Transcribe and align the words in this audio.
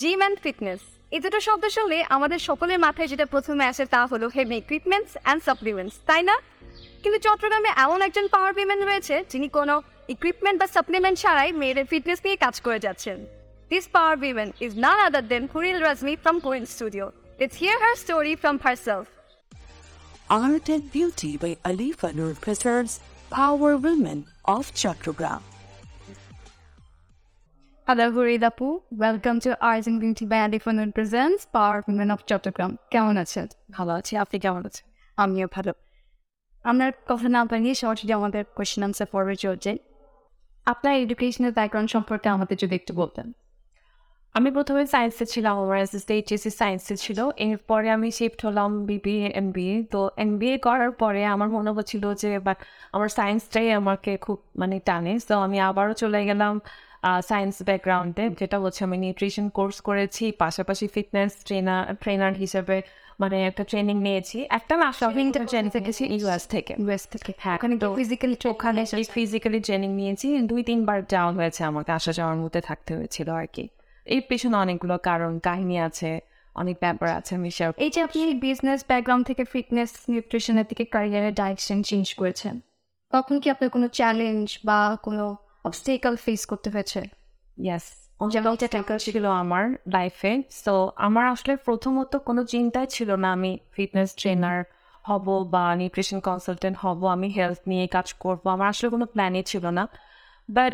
Gym 0.00 0.20
and 0.22 0.38
fitness 0.44 0.80
এই 1.14 1.20
দুটো 1.24 1.38
শব্দ 1.46 1.64
শুনলে 1.76 1.98
আমাদের 2.16 2.40
সকলের 2.48 2.78
মাথায় 2.86 3.08
যেটা 3.12 3.26
প্রথমে 3.34 3.64
আসে 3.72 3.84
তা 3.94 4.00
হলো 4.12 4.26
হেভি 4.36 4.56
ইকুইপমেন্টস 4.62 5.12
অ্যান্ড 5.24 5.40
সাপ্লিমেন্টস 5.48 5.94
তাই 6.08 6.22
না? 6.28 6.36
কিন্তু 7.02 7.18
চট্টগ্রামে 7.26 7.70
এমন 7.84 7.98
একজন 8.06 8.26
পাওয়ার 8.34 8.52
উইমেন 8.58 8.80
রয়েছে 8.90 9.14
যিনি 9.32 9.48
কোনো 9.58 9.74
ইকুইপমেন্ট 10.14 10.56
বা 10.62 10.66
সাপ্লিমেন্ট 10.76 11.16
ছাড়াই 11.22 11.50
মেয়েদের 11.60 11.86
ফিটনেস 11.92 12.18
নিয়ে 12.24 12.36
কাজ 12.44 12.54
করে 12.66 12.78
যাচ্ছেন। 12.86 13.16
This 13.70 13.84
power 13.94 14.14
women 14.24 14.48
is 14.64 14.72
none 14.84 14.98
other 15.06 15.24
than 15.32 15.42
হুরিল 15.52 15.78
Razmi 15.86 16.14
from 16.24 16.36
কোয়েন 16.46 16.64
studio 16.74 17.06
let's 17.40 17.56
hear 17.62 17.78
her 17.84 17.96
story 18.04 18.32
from 18.42 18.56
herself 18.64 19.06
Art 20.44 20.66
and 20.74 20.84
Beauty 20.96 21.32
by 21.42 21.52
Alifa 21.70 22.08
Nur 22.18 22.32
presents 22.44 22.94
Power 23.38 23.72
Women 23.86 24.18
of 24.54 24.64
Chattogram. 24.80 25.42
Hello, 27.88 28.10
Hurid 28.10 28.42
Apu. 28.42 28.68
Welcome 28.90 29.38
to 29.42 29.50
Arts 29.60 29.86
and 29.86 30.00
Beauty 30.00 30.24
by 30.26 30.38
Alifanun 30.46 30.92
Presents 30.92 31.46
Power 31.56 31.84
Women 31.88 32.10
of 32.14 32.20
Chattogram. 32.28 32.72
কেমন 32.92 33.14
আছেন? 33.22 33.46
ভালো 33.76 33.92
আছি। 33.98 34.12
আপনি 34.22 34.36
কেমন 34.44 34.62
আছেন? 34.68 34.86
আমিও 35.22 35.46
ভালো। 35.56 35.72
আমরা 36.64 36.86
কথা 37.10 37.28
না 37.34 37.40
বানিয়ে 37.50 37.74
সরাসরি 37.82 38.12
আমাদের 38.20 38.42
কোয়েশ্চেন 38.56 38.82
আনসার 38.86 39.08
পর্বে 39.12 39.34
চলছে 39.44 39.70
আপনার 40.72 40.94
এডুকেশনাল 41.04 41.52
ব্যাকগ্রাউন্ড 41.58 41.90
সম্পর্কে 41.94 42.28
আমাদের 42.36 42.56
যদি 42.62 42.74
একটু 42.80 42.92
বলতেন। 43.00 43.26
আমি 44.36 44.48
প্রথমে 44.56 44.82
সায়েন্সে 44.94 45.24
ছিলাম 45.32 45.54
আমার 45.62 45.78
এসএসসি 45.84 46.12
এইচএসসি 46.18 46.50
সায়েন্সে 46.60 46.94
ছিল। 47.04 47.18
এরপরে 47.46 47.88
আমি 47.96 48.08
শিফট 48.18 48.40
হলাম 48.46 48.70
বিবিএ 48.88 49.28
এমবিএ 49.40 49.76
তো 49.92 50.00
এমবিএ 50.24 50.56
করার 50.66 50.92
পরে 51.02 51.22
আমার 51.34 51.48
মনে 51.56 51.70
হচ্ছিল 51.76 52.04
যে 52.22 52.30
বাট 52.46 52.58
আমার 52.94 53.08
সায়েন্সটাই 53.18 53.68
আমাকে 53.80 54.12
খুব 54.24 54.38
মানে 54.60 54.76
টানে। 54.88 55.12
তো 55.28 55.34
আমি 55.46 55.56
আবারও 55.68 55.94
চলে 56.02 56.20
গেলাম 56.30 56.54
সায়েন্স 57.28 57.56
ব্যাকগ্রাউন্ডে 57.68 58.24
যেটা 58.40 58.56
হচ্ছে 58.62 58.80
আমি 58.86 58.96
নিউট্রিশন 59.04 59.46
কোর্স 59.48 59.76
করেছি 59.80 60.24
পাশাপাশি 60.42 60.86
ফিটনেস 60.94 61.32
ট্রেনার 61.46 61.82
ট্রেনার 62.02 62.34
হিসেবে 62.34 62.76
মানে 63.20 63.36
একটা 63.46 63.64
ট্রেনিং 63.64 63.96
নিয়েছি। 64.06 64.38
একটা 64.58 64.74
না 64.76 64.88
সবিংটা 64.92 65.40
ট্রেনিং 65.44 65.70
থেকেছি 65.70 66.02
ইউএস 66.16 66.44
থেকে 66.48 66.72
ইউএস 66.82 67.04
থেকে। 67.08 67.32
হ্যাঁ 67.38 67.58
তো 67.80 67.88
ফিজিক্যালি 67.94 68.36
ওখানে 68.48 68.80
ফিজিক্যালি 69.16 69.60
ট্রেনিং 69.60 69.90
নিয়েছি। 70.00 70.26
দুই 70.50 70.62
তিনবার 70.62 70.98
যাওয়া 71.08 71.32
হয়েছে 71.32 71.60
আমাকে 71.64 71.90
আসা 71.92 72.12
যাওয়ার 72.12 72.36
মধ্যে 72.36 72.60
থাকতে 72.60 72.92
হয়েছিল 72.96 73.28
আর 73.40 73.46
কি। 73.54 73.64
এর 74.06 74.22
পেছনে 74.28 74.56
অনেকগুলো 74.56 74.96
কারণ 74.98 75.32
কাহিনী 75.38 75.76
আছে 75.78 76.10
অনেক 76.56 76.76
ব্যাপার 76.80 77.08
আছে 77.08 77.32
আমি 77.38 77.50
এই 77.84 77.90
যে 77.90 78.00
আপনি 78.02 78.20
বিজনেস 78.46 78.80
ব্যাকগ্রাউন্ড 78.88 79.24
থেকে 79.26 79.42
ফিটনেস 79.44 79.90
নিউট্রিশনের 80.08 80.66
দিকে 80.70 80.84
ক্যারিয়ারের 80.84 81.34
ডাইরেকশন 81.34 81.78
চেঞ্জ 81.82 82.06
করেছেন 82.14 82.54
তখন 83.12 83.34
কি 83.40 83.46
আপনার 83.50 83.70
কোনো 83.70 83.86
চ্যালেঞ্জ 83.88 84.46
বা 84.64 84.80
কোনো 85.02 85.24
অবস্টেকল 85.66 86.14
ফেস 86.16 86.42
করতে 86.46 86.68
হয়েছে 86.70 87.00
ইয়েস 87.58 87.86
যেমনটা 88.32 88.66
ট্যাঙ্কার 88.68 88.98
ছিল 89.06 89.24
আমার 89.42 89.64
লাইফে 89.94 90.32
সো 90.62 90.74
আমার 90.98 91.24
আসলে 91.26 91.52
প্রথমত 91.66 92.12
কোনো 92.28 92.42
চিন্তাই 92.44 92.86
ছিল 92.86 93.10
না 93.22 93.28
আমি 93.32 93.52
ফিটনেস 93.72 94.10
ট্রেনার 94.20 94.58
হব 95.04 95.26
বা 95.54 95.64
নিউট্রিশন 95.74 96.18
কনসালটেন্ট 96.20 96.76
হব 96.78 97.00
আমি 97.06 97.28
হেলথ 97.28 97.60
নিয়ে 97.66 97.84
কাজ 97.86 98.08
করব 98.14 98.42
আমার 98.48 98.68
আসলে 98.68 98.88
কোনো 98.90 99.06
প্ল্যানই 99.06 99.42
ছিল 99.42 99.64
না 99.68 99.84
বাট 100.48 100.72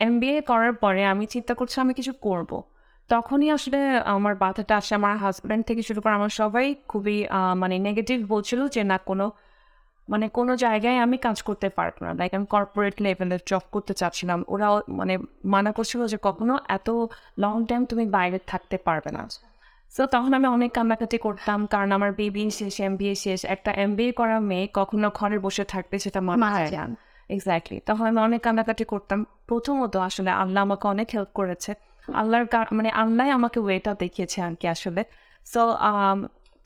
এম 0.00 0.14
বি 0.20 0.28
এ 0.28 0.38
করার 0.50 0.74
পরে 0.74 1.02
আমি 1.04 1.24
চিন্তা 1.26 1.52
করছি 1.54 1.76
আমি 1.80 1.92
কিছু 1.94 2.12
করব। 2.26 2.50
তখনই 3.10 3.48
আসলে 3.50 3.78
আমার 4.06 4.34
বাধাটা 4.34 4.74
আসে 4.76 4.92
আমার 4.94 5.14
হাজব্যান্ড 5.16 5.64
থেকে 5.66 5.82
শুরু 5.82 6.00
করে 6.02 6.14
আমার 6.14 6.32
সবাই 6.40 6.66
খুবই 6.88 7.16
মানে 7.56 7.76
নেগেটিভ 7.78 8.18
বলছিল 8.28 8.60
যে 8.68 8.82
না 8.84 8.96
কোনো 8.98 9.26
মানে 10.08 10.28
কোনো 10.28 10.52
জায়গায় 10.56 10.98
আমি 10.98 11.16
কাজ 11.16 11.42
করতে 11.42 11.68
পারব 11.68 11.94
না। 12.02 12.14
লাইক 12.14 12.34
আমি 12.34 12.46
কর্পোরেট 12.46 12.96
লেভেলের 13.02 13.42
জব 13.46 13.64
করতে 13.72 13.92
চাচ্ছিলাম। 13.94 14.44
ওরাও 14.48 14.82
মানে 14.88 15.18
মানা 15.44 15.72
করছিল 15.72 16.00
যে 16.06 16.18
কখনো 16.22 16.58
এত 16.68 16.90
লং 17.38 17.54
টাইম 17.66 17.82
তুমি 17.84 18.04
বাইরে 18.06 18.38
থাকতে 18.46 18.76
পারবে 18.76 19.10
না। 19.12 19.22
সো 19.92 20.06
তখন 20.06 20.34
আমি 20.34 20.46
অনেক 20.46 20.70
কান্নাকাটি 20.72 21.18
করতাম 21.18 21.66
কারণ 21.66 21.92
আমার 21.92 22.12
বিবি 22.12 22.50
শেষ 22.50 22.80
এম 22.80 22.94
শেষ। 23.14 23.40
একটা 23.44 23.70
এম 23.72 23.92
করা 24.16 24.36
মেয়ে 24.40 24.66
কখনো 24.74 25.10
ঘরে 25.14 25.38
বসে 25.38 25.64
থাকবে 25.64 25.96
সেটা 25.98 26.20
মাথায়। 26.20 26.68
যান 26.70 26.90
এক্স্যাক্টলি 27.30 27.80
তখন 27.86 28.04
আমি 28.06 28.20
অনেক 28.20 28.40
কান্নাকাটি 28.42 28.84
করতাম। 28.84 29.18
প্রথমত 29.46 29.94
আসলে 30.08 30.30
আল্লাহ 30.42 30.60
আমাকে 30.62 30.88
অনেক 30.88 31.08
হেল্প 31.14 31.30
করেছে। 31.34 31.70
আল্লাহর 32.20 32.46
মানে 32.72 32.90
আল্লাহ 33.02 33.24
আমাকে 33.30 33.58
ওয়েটা 33.60 33.92
দেখিয়েছে 33.94 34.38
আর 34.42 34.54
কি 34.60 34.66
আসলে 34.68 35.02
সো 35.52 35.62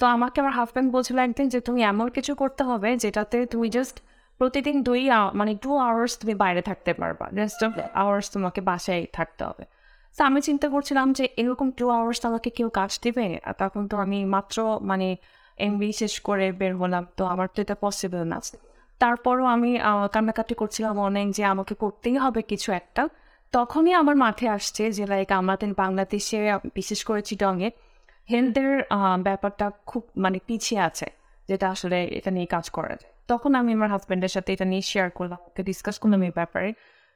তো 0.00 0.04
আমাকে 0.14 0.36
আমার 0.42 0.54
হাজব্যান্ড 0.58 0.88
বলছিল 0.96 1.16
একদিন 1.26 1.46
যে 1.54 1.60
তুমি 1.68 1.80
এমন 1.92 2.06
কিছু 2.16 2.32
করতে 2.42 2.62
হবে 2.70 2.90
যেটাতে 3.04 3.36
তুমি 3.52 3.68
জাস্ট 3.76 3.96
প্রতিদিন 4.40 4.76
দুই 4.88 5.02
মানে 5.40 5.52
টু 5.64 5.70
আওয়ার্স 5.88 6.12
তুমি 6.20 6.34
বাইরে 6.42 6.62
থাকতে 6.68 6.92
পারবা। 7.00 7.24
রেস্ট 7.40 7.60
অফ 7.66 7.72
আওয়ার্স 8.02 8.26
তোমাকে 8.34 8.60
বাসায় 8.70 9.02
থাকতে 9.18 9.42
হবে। 9.48 9.64
তো 10.16 10.20
আমি 10.28 10.40
চিন্তা 10.48 10.66
করছিলাম 10.74 11.06
যে 11.18 11.24
এরকম 11.42 11.68
টু 11.78 11.84
আওয়ার্স 11.96 12.20
আমাকে 12.30 12.50
কেউ 12.58 12.68
কাজ 12.78 12.92
দিবে? 13.04 13.26
তখন 13.62 13.82
তো 13.90 13.94
আমি 14.04 14.18
মাত্র 14.34 14.56
মানে 14.90 15.08
এমবি 15.66 15.88
শেষ 16.00 16.14
করে 16.28 16.46
বের 16.60 16.72
হলাম। 16.80 17.04
তো 17.16 17.22
আমার 17.32 17.48
তো 17.54 17.58
এটা 17.64 17.76
পসিবল 17.84 18.22
না। 18.32 18.38
তারপরও 19.00 19.44
আমি 19.54 19.70
কান্নাকাটি 20.14 20.54
করছিলাম 20.60 20.94
অনেক 21.08 21.26
যে 21.36 21.42
আমাকে 21.52 21.74
করতেই 21.82 22.16
হবে 22.24 22.40
কিছু 22.50 22.68
একটা। 22.80 23.02
তখনই 23.52 23.92
আমার 24.00 24.16
মাথায় 24.24 24.50
আসছে 24.56 24.84
যে 24.96 25.04
লাইক 25.12 25.30
আমাদের 25.40 25.70
বাংলাদেশে 25.82 26.38
বিশেষ 26.78 27.00
করে 27.08 27.20
চিটংয়ে 27.28 27.68
হেলথের 28.28 28.72
ব্যাপারটা 29.26 29.66
খুব 29.90 30.02
মানে 30.24 30.38
পিছিয়ে 30.48 30.80
আছে, 30.88 31.06
যেটা 31.48 31.66
আসলে 31.74 31.98
এটা 32.18 32.30
নিয়ে 32.36 32.48
কাজ 32.54 32.66
করা। 32.76 32.94
যায় 33.00 33.12
তখন 33.30 33.50
আমি 33.60 33.70
আমার 33.76 33.88
হাজব্যান্ডের 33.94 34.32
সাথে 34.36 34.50
এটা 34.56 34.66
নিয়ে 34.72 34.84
শেয়ার 34.90 35.08
করলাম, 35.18 35.40
ওকে 35.48 35.62
ডিসকাস 35.68 35.96
করলাম 36.02 36.20
এই 36.28 36.32
ব্যাপারে। 36.38 36.68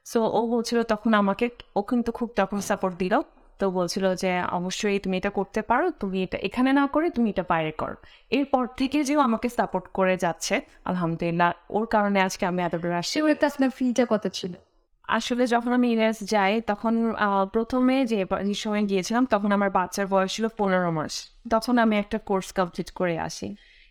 সো 0.07 0.19
ও 0.39 0.41
বলছিল, 0.55 0.79
তখন 0.93 1.11
আমাকে, 1.23 1.47
ও 1.79 1.81
কিন্তু 1.91 2.11
খুব 2.19 2.29
তখন 2.41 2.59
সাপোর্ট 2.71 2.95
দিল। 3.03 3.15
তো 3.61 3.65
বলছিল 3.79 4.05
যে, 4.23 4.31
অবশ্যই 4.59 4.99
তুমি 5.05 5.15
এটা 5.21 5.31
করতে 5.39 5.61
পারো, 5.71 5.87
তুমি 6.01 6.19
এটা 6.27 6.39
এখানে 6.49 6.71
না 6.81 6.85
করে 6.95 7.07
তুমি 7.17 7.29
এটা 7.35 7.45
বাইরে 7.53 7.73
করো। 7.83 7.97
এরপর 8.39 8.65
থেকে 8.79 8.99
যেও 9.09 9.21
আমাকে 9.29 9.49
সাপোর্ট 9.59 9.87
করে 9.99 10.15
যাচ্ছে, 10.25 10.55
আলহামদুলিল্লাহ। 10.91 11.51
ওর 11.77 11.87
কারণে 11.95 12.19
আজকে 12.27 12.45
আমি 12.51 12.61
এত 12.67 12.75
আসছি। 13.01 13.13
সেগুলোতে 13.15 13.45
আপনার 13.51 13.71
ফিটা 13.79 14.05
কত 14.13 14.25
ছিল। 14.39 14.53
আসলে 15.09 15.45
যখন 15.47 15.73
আমি 15.73 15.89
ইউএস 15.93 16.19
যাই 16.33 16.53
তখন 16.71 16.95
প্রথমে 17.53 17.97
যে 18.11 18.19
সময় 18.63 18.85
গিয়েছিলাম 18.91 19.25
তখন 19.27 19.51
আমার 19.57 19.71
বাচ্চার 19.71 20.07
বয়স 20.07 20.31
ছিল 20.35 20.45
পনেরো 20.59 20.91
মাস। 20.91 21.15
তখন 21.51 21.75
আমি 21.85 21.95
একটা 22.03 22.19
কোর্স 22.29 22.49
কমপ্লিট 22.53 22.89
করে 22.91 23.17
আসি। 23.19 23.49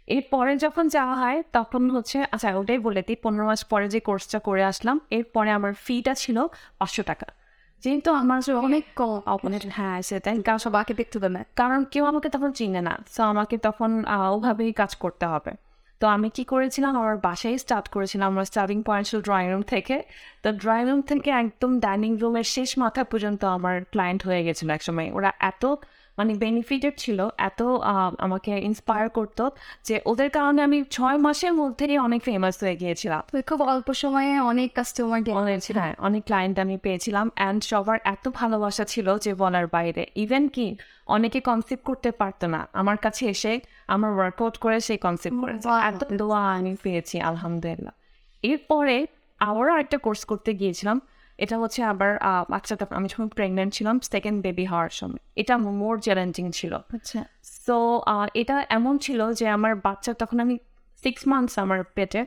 এরপরে 0.08 0.52
যখন 0.58 0.86
যাওয়া 0.88 1.16
হয় 1.16 1.38
তখন 1.54 1.82
হচ্ছে 1.96 2.18
আচ্ছা 2.34 2.48
ওটাই 2.62 2.80
বলে 2.88 3.02
দিই 3.08 3.18
পনেরো 3.24 3.46
মাস 3.46 3.62
পরে 3.72 3.88
যে 3.94 4.00
কোর্সটা 4.08 4.40
করে 4.48 4.64
আসলাম 4.72 4.98
এরপরে 5.18 5.50
আমার 5.58 5.74
ফিটা 5.86 6.14
ছিল 6.14 6.38
পাঁচশো 6.80 7.04
টাকা। 7.04 7.28
যেহেতু 7.84 8.10
আমার 8.22 8.40
অনেক 8.66 8.84
কম 8.96 9.12
অপোনেন্ট 9.36 9.66
হ্যাঁ 9.78 9.98
সেটাই। 10.10 10.36
কারণ 10.48 10.60
সবাইকে 10.68 10.94
দেখতে 10.94 11.18
দেবে। 11.24 11.42
কারণ 11.56 11.80
কেউ 11.92 12.04
আমাকে 12.06 12.28
তখন 12.36 12.50
চিনে 12.52 12.82
না। 12.88 12.94
সো 13.14 13.22
আমাকে 13.24 13.56
তখন 13.68 13.90
ওভাবেই 14.36 14.72
কাজ 14.82 14.92
করতে 15.04 15.26
হবে। 15.26 15.52
তো 16.02 16.06
আমি 16.16 16.28
কি 16.36 16.44
করেছিলাম? 16.44 16.94
আমার 17.02 17.18
বাসায় 17.28 17.56
স্টার্ট 17.64 17.88
করেছিলাম 17.96 18.28
আমার 18.34 18.46
স্টার্টিং 18.52 18.78
পয়েন্ট 18.88 19.06
ছিল 19.10 19.20
ড্রয়িং 19.28 19.48
রুম 19.54 19.64
থেকে। 19.74 19.96
তো 20.44 20.50
ড্রয়িং 20.62 20.86
রুম 20.90 21.02
থেকে 21.12 21.30
একদম 21.42 21.72
ডাইনিং 21.80 22.12
রুমের 22.22 22.48
শেষ 22.56 22.70
মাথা 22.84 23.02
পর্যন্ত 23.04 23.42
আমার 23.58 23.76
ক্লায়েন্ট 23.94 24.22
হয়ে 24.28 24.42
গেছিল 24.48 24.68
একসময়। 24.78 25.08
ওরা 25.18 25.32
এত 25.52 25.64
মানে 26.18 26.34
বেনিফিটেড 26.34 26.94
ছিল 26.98 27.28
এত 27.38 27.62
আমাকে 28.18 28.52
ইন্সপায়ার 28.58 29.10
করতো 29.10 29.52
যে 29.84 30.02
ওদের 30.06 30.30
কারণে 30.30 30.62
আমি 30.62 30.84
ছয় 30.92 31.18
মাসের 31.18 31.54
মধ্যেই 31.54 31.98
অনেক 31.98 32.22
ফেমাস 32.24 32.64
হয়ে 32.64 32.76
গিয়েছিলাম। 32.76 33.42
খুব 33.42 33.62
অল্প 33.62 33.94
সময়ে 33.94 34.40
অনেক 34.40 34.74
কাস্টমার 34.74 35.22
হ্যাঁ 35.74 35.96
অনেক 36.00 36.24
ক্লায়েন্ট 36.24 36.60
আমি 36.60 36.78
পেয়েছিলাম 36.78 37.32
অ্যান্ড 37.36 37.64
সবার 37.64 38.00
এত 38.04 38.30
ভালোবাসা 38.34 38.84
ছিল 38.84 39.18
যে 39.18 39.34
বলার 39.34 39.68
বাইরে। 39.68 40.06
ইভেন 40.16 40.48
কি 40.48 40.76
অনেকে 41.08 41.40
কনসেপ্ট 41.40 41.84
করতে 41.84 42.12
পারতো 42.12 42.48
না। 42.48 42.68
আমার 42.74 42.98
কাছে 42.98 43.26
এসে 43.26 43.60
আমার 43.88 44.12
ওয়ার্কআউট 44.14 44.58
করে 44.58 44.80
সেই 44.80 44.98
কনসেপ্ট 44.98 45.38
করে. 45.42 45.54
এত 45.88 46.14
দোয়া 46.14 46.54
আমি 46.54 46.76
পেয়েছি 46.84 47.22
আলহামদুলিল্লাহ। 47.22 47.94
এরপরে 48.44 49.06
আবারও 49.40 49.74
একটা 49.78 49.98
কোর্স 49.98 50.26
করতে 50.26 50.54
গিয়েছিলাম। 50.54 51.02
এটা 51.44 51.56
হচ্ছে 51.62 51.82
আবার 51.92 52.12
বাচ্চাটা 52.54 52.86
আমি 53.00 53.08
যখন 53.12 53.28
প্রেগনেন্ট 53.38 53.72
ছিলাম 53.78 53.96
সেকেন্ড 54.14 54.38
বেবি 54.46 54.66
হওয়ার 54.72 54.92
সময়। 55.00 55.22
এটা 55.42 55.54
মোর 55.82 55.96
চ্যালেঞ্জিং 56.06 56.46
ছিল। 56.60 56.74
আচ্ছা। 56.98 57.22
সো 57.66 57.78
এটা 58.42 58.56
এমন 58.78 58.94
ছিল 59.06 59.20
যে 59.40 59.46
আমার 59.58 59.74
বাচ্চা 59.86 60.12
তখন 60.22 60.38
আমি 60.46 60.56
সিক্স 61.04 61.22
মান্থস 61.32 61.56
আমার 61.64 61.80
পেটে। 61.98 62.22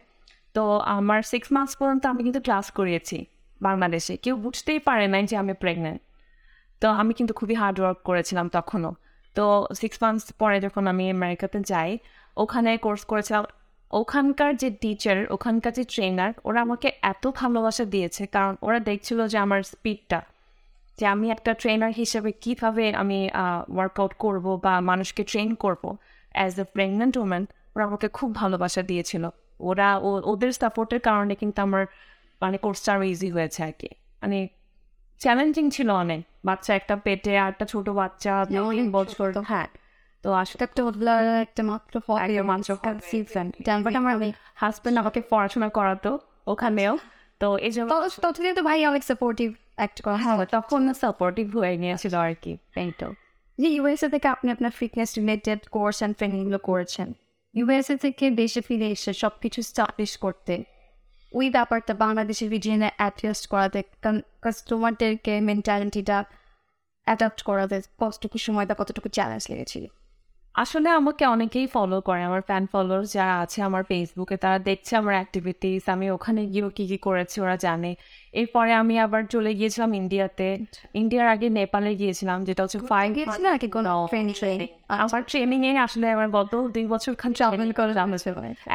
তো 0.55 0.63
আমার 0.97 1.21
সিক্স 1.33 1.49
মান্থস 1.55 1.75
পর্যন্ত 1.79 2.03
আমি 2.13 2.23
কিন্তু 2.27 2.41
ক্লাস 2.47 2.67
করিয়েছি 2.79 3.19
বাংলাদেশে। 3.67 4.15
কেউ 4.25 4.35
বুঝতেই 4.45 4.81
পারে 4.89 5.07
নাই 5.13 5.23
যে 5.31 5.37
আমি 5.43 5.55
প্রেগনেন্ট 5.63 6.01
তো 6.81 6.87
আমি 7.01 7.13
কিন্তু 7.19 7.33
খুবই 7.39 7.55
হার্ড 7.61 7.79
ওয়ার্ক 7.81 7.99
করেছিলাম 8.09 8.47
তখনও। 8.57 8.93
তো 9.37 9.45
সিক্স 9.81 9.97
মান্থস 10.03 10.27
পরে 10.41 10.57
যখন 10.67 10.83
আমি 10.93 11.05
আমেরিকাতে 11.17 11.59
যাই 11.71 11.91
ওখানে 12.43 12.71
কোর্স 12.85 13.03
করেছিলাম 13.11 13.45
ওখানকার 13.95 14.57
যে 14.57 14.71
টিচার 14.71 15.33
ওখানকার 15.33 15.73
যে 15.73 15.85
ট্রেনার 15.85 16.33
ওরা 16.45 16.61
আমাকে 16.61 16.93
এত 17.03 17.27
ভালোবাসা 17.35 17.85
দিয়েছে। 17.85 18.27
কারণ 18.27 18.57
ওরা 18.63 18.79
দেখছিল 18.81 19.27
যে 19.27 19.39
আমার 19.39 19.63
স্পিডটা 19.63 20.23
যে 20.99 21.07
আমি 21.07 21.31
একটা 21.31 21.55
ট্রেনার 21.55 21.93
হিসেবে 21.97 22.33
কীভাবে 22.33 22.95
আমি 22.95 23.31
ওয়ার্কআউট 23.69 24.15
করব 24.15 24.61
বা 24.63 24.81
মানুষকে 24.81 25.25
ট্রেন 25.25 25.55
করব 25.55 25.97
অ্যাজ 26.33 26.61
এ 26.61 26.65
প্রেগনেন্ট 26.65 27.19
ওম্যান 27.19 27.47
ওরা 27.77 27.85
আমাকে 27.85 28.09
খুব 28.09 28.35
ভালোবাসা 28.35 28.83
দিয়েছিল। 28.83 29.29
ওরা 29.61 29.99
ও- 29.99 30.23
ওদের 30.25 30.53
সাপোর্টের 30.53 31.01
কারণে 31.01 31.35
কিন্তু 31.35 31.63
আমার 31.63 31.87
মানে 32.41 32.57
কোর্সটা 32.59 32.93
আরও 32.93 33.03
ইজি 33.03 33.31
হয়েছে 33.31 33.65
আর 33.65 33.73
কি। 33.79 33.89
মানে 34.23 34.49
চ্যালেঞ্জিং 35.19 35.71
ছিল 35.71 35.91
অনেক। 35.91 36.21
বাচ্চা 36.45 36.75
একটা 36.75 36.97
পেটে 36.97 37.39
আর 37.39 37.49
একটা 37.49 37.65
ছোট 37.65 37.89
বাচ্চা 37.89 38.47
তিন 38.49 38.91
বছর 38.93 39.33
হ্যাঁ। 39.47 39.69
তো 40.25 40.29
আসলে 40.43 40.63
একটা 40.69 40.81
ওগুলার 40.89 41.23
একটা 41.47 41.63
মাত্র 41.71 41.93
একটা 42.27 42.43
মাত্র 42.51 42.69
বাট 43.85 43.95
আমার 44.01 44.15
হাজবেন্ড 44.63 44.97
আমাকে 45.03 45.21
পড়াশোনা 45.33 45.69
করাতো 45.79 46.11
ওখানেও। 46.53 46.93
তো 47.41 47.49
এই 47.67 47.73
জন্য 47.77 47.91
ততদিন 48.25 48.53
তো 48.59 48.63
ভাই 48.69 48.79
অনেক 48.91 49.03
সাপোর্টিভ 49.11 49.49
অ্যাক্ট 49.81 49.99
করা 50.05 50.19
হ্যাঁ 50.25 50.37
তখন 50.57 50.81
সাপোর্টিভ 51.05 51.47
হয়ে 51.57 51.75
নিয়েছিল 51.83 52.15
আর 52.25 52.35
কি 52.43 52.53
এই 52.83 52.91
তো। 53.01 53.09
যে 53.59 53.69
ইউএসএ 53.77 54.09
থেকে 54.15 54.27
আপনি 54.35 54.49
আপনার 54.55 54.73
ফিটনেস 54.81 55.11
রিলেটেড 55.19 55.61
কোর্স 55.77 55.97
অ্যান্ড 56.01 56.15
ট্রেনিংগুলো 56.19 56.59
করেছেন 56.69 57.09
ইউএসএ 57.55 57.97
থেকে 58.05 58.25
দেশে 58.41 58.61
ফিরে 58.69 58.87
এসে 58.97 59.13
সব 59.23 59.35
কিছু 59.43 59.61
স্টাবলিশ 59.71 60.13
করতে 60.25 60.55
ওই 61.33 61.47
ব্যাপারটা 61.57 61.93
বাংলাদেশের 62.05 62.49
রিজিয়নে 62.55 62.89
অ্যাডজাস্ট 62.99 63.45
করাতে 63.53 63.79
কাস্টমারদেরকে 64.45 65.35
মেন্টালিটিটা 65.49 66.19
অ্যাডাপ্ট 67.07 67.41
করাতে 67.49 67.77
কতটুকু 68.01 68.37
সময় 68.47 68.67
বা 68.71 68.75
কতটুকু 68.81 69.09
চ্যালেঞ্জ 69.17 69.45
লেগেছিল। 69.53 69.85
আসলে 70.55 70.89
আমাকে 70.93 71.25
অনেকেই 71.27 71.67
ফলো 71.75 71.97
করে 72.01 72.23
আমার 72.25 72.43
ফ্যান 72.49 72.65
ফলোয়ার 72.73 73.03
যারা 73.15 73.35
আছে 73.45 73.59
আমার 73.69 73.83
ফেসবুকে 73.91 74.37
তারা 74.37 74.59
দেখছে 74.69 74.93
আমার 75.01 75.15
অ্যাক্টিভিটিস 75.19 75.83
আমি 75.95 76.07
ওখানে 76.11 76.41
গিয়েও 76.53 76.69
কী 76.77 76.85
কী 76.91 76.99
করেছি 77.07 77.37
ওরা 77.45 77.57
জানে। 77.67 77.91
এরপরে 78.35 78.73
আমি 78.83 78.95
আবার 79.05 79.23
চলে 79.35 79.51
গিয়েছিলাম 79.59 79.91
ইন্ডিয়াতে 79.95 80.49
ইন্ডিয়ার 80.95 81.27
আগে 81.35 81.47
নেপালে 81.59 81.91
গিয়েছিলাম 82.01 82.39
যেটা 82.49 82.61
হচ্ছে 82.65 82.79
ফাইভ 82.91 83.11
নাকি 83.47 83.67
কোনো 83.77 83.91
আমার 85.05 85.23
ট্রেনিং 85.31 85.61
এ 85.69 85.83
আসলে 85.87 86.07
আমার 86.17 86.29
গত 86.31 86.53
দুই 86.75 86.85
বছর 86.93 87.13
খান 87.15 87.33
ট্রাভেল 87.39 87.69
করে 87.79 87.93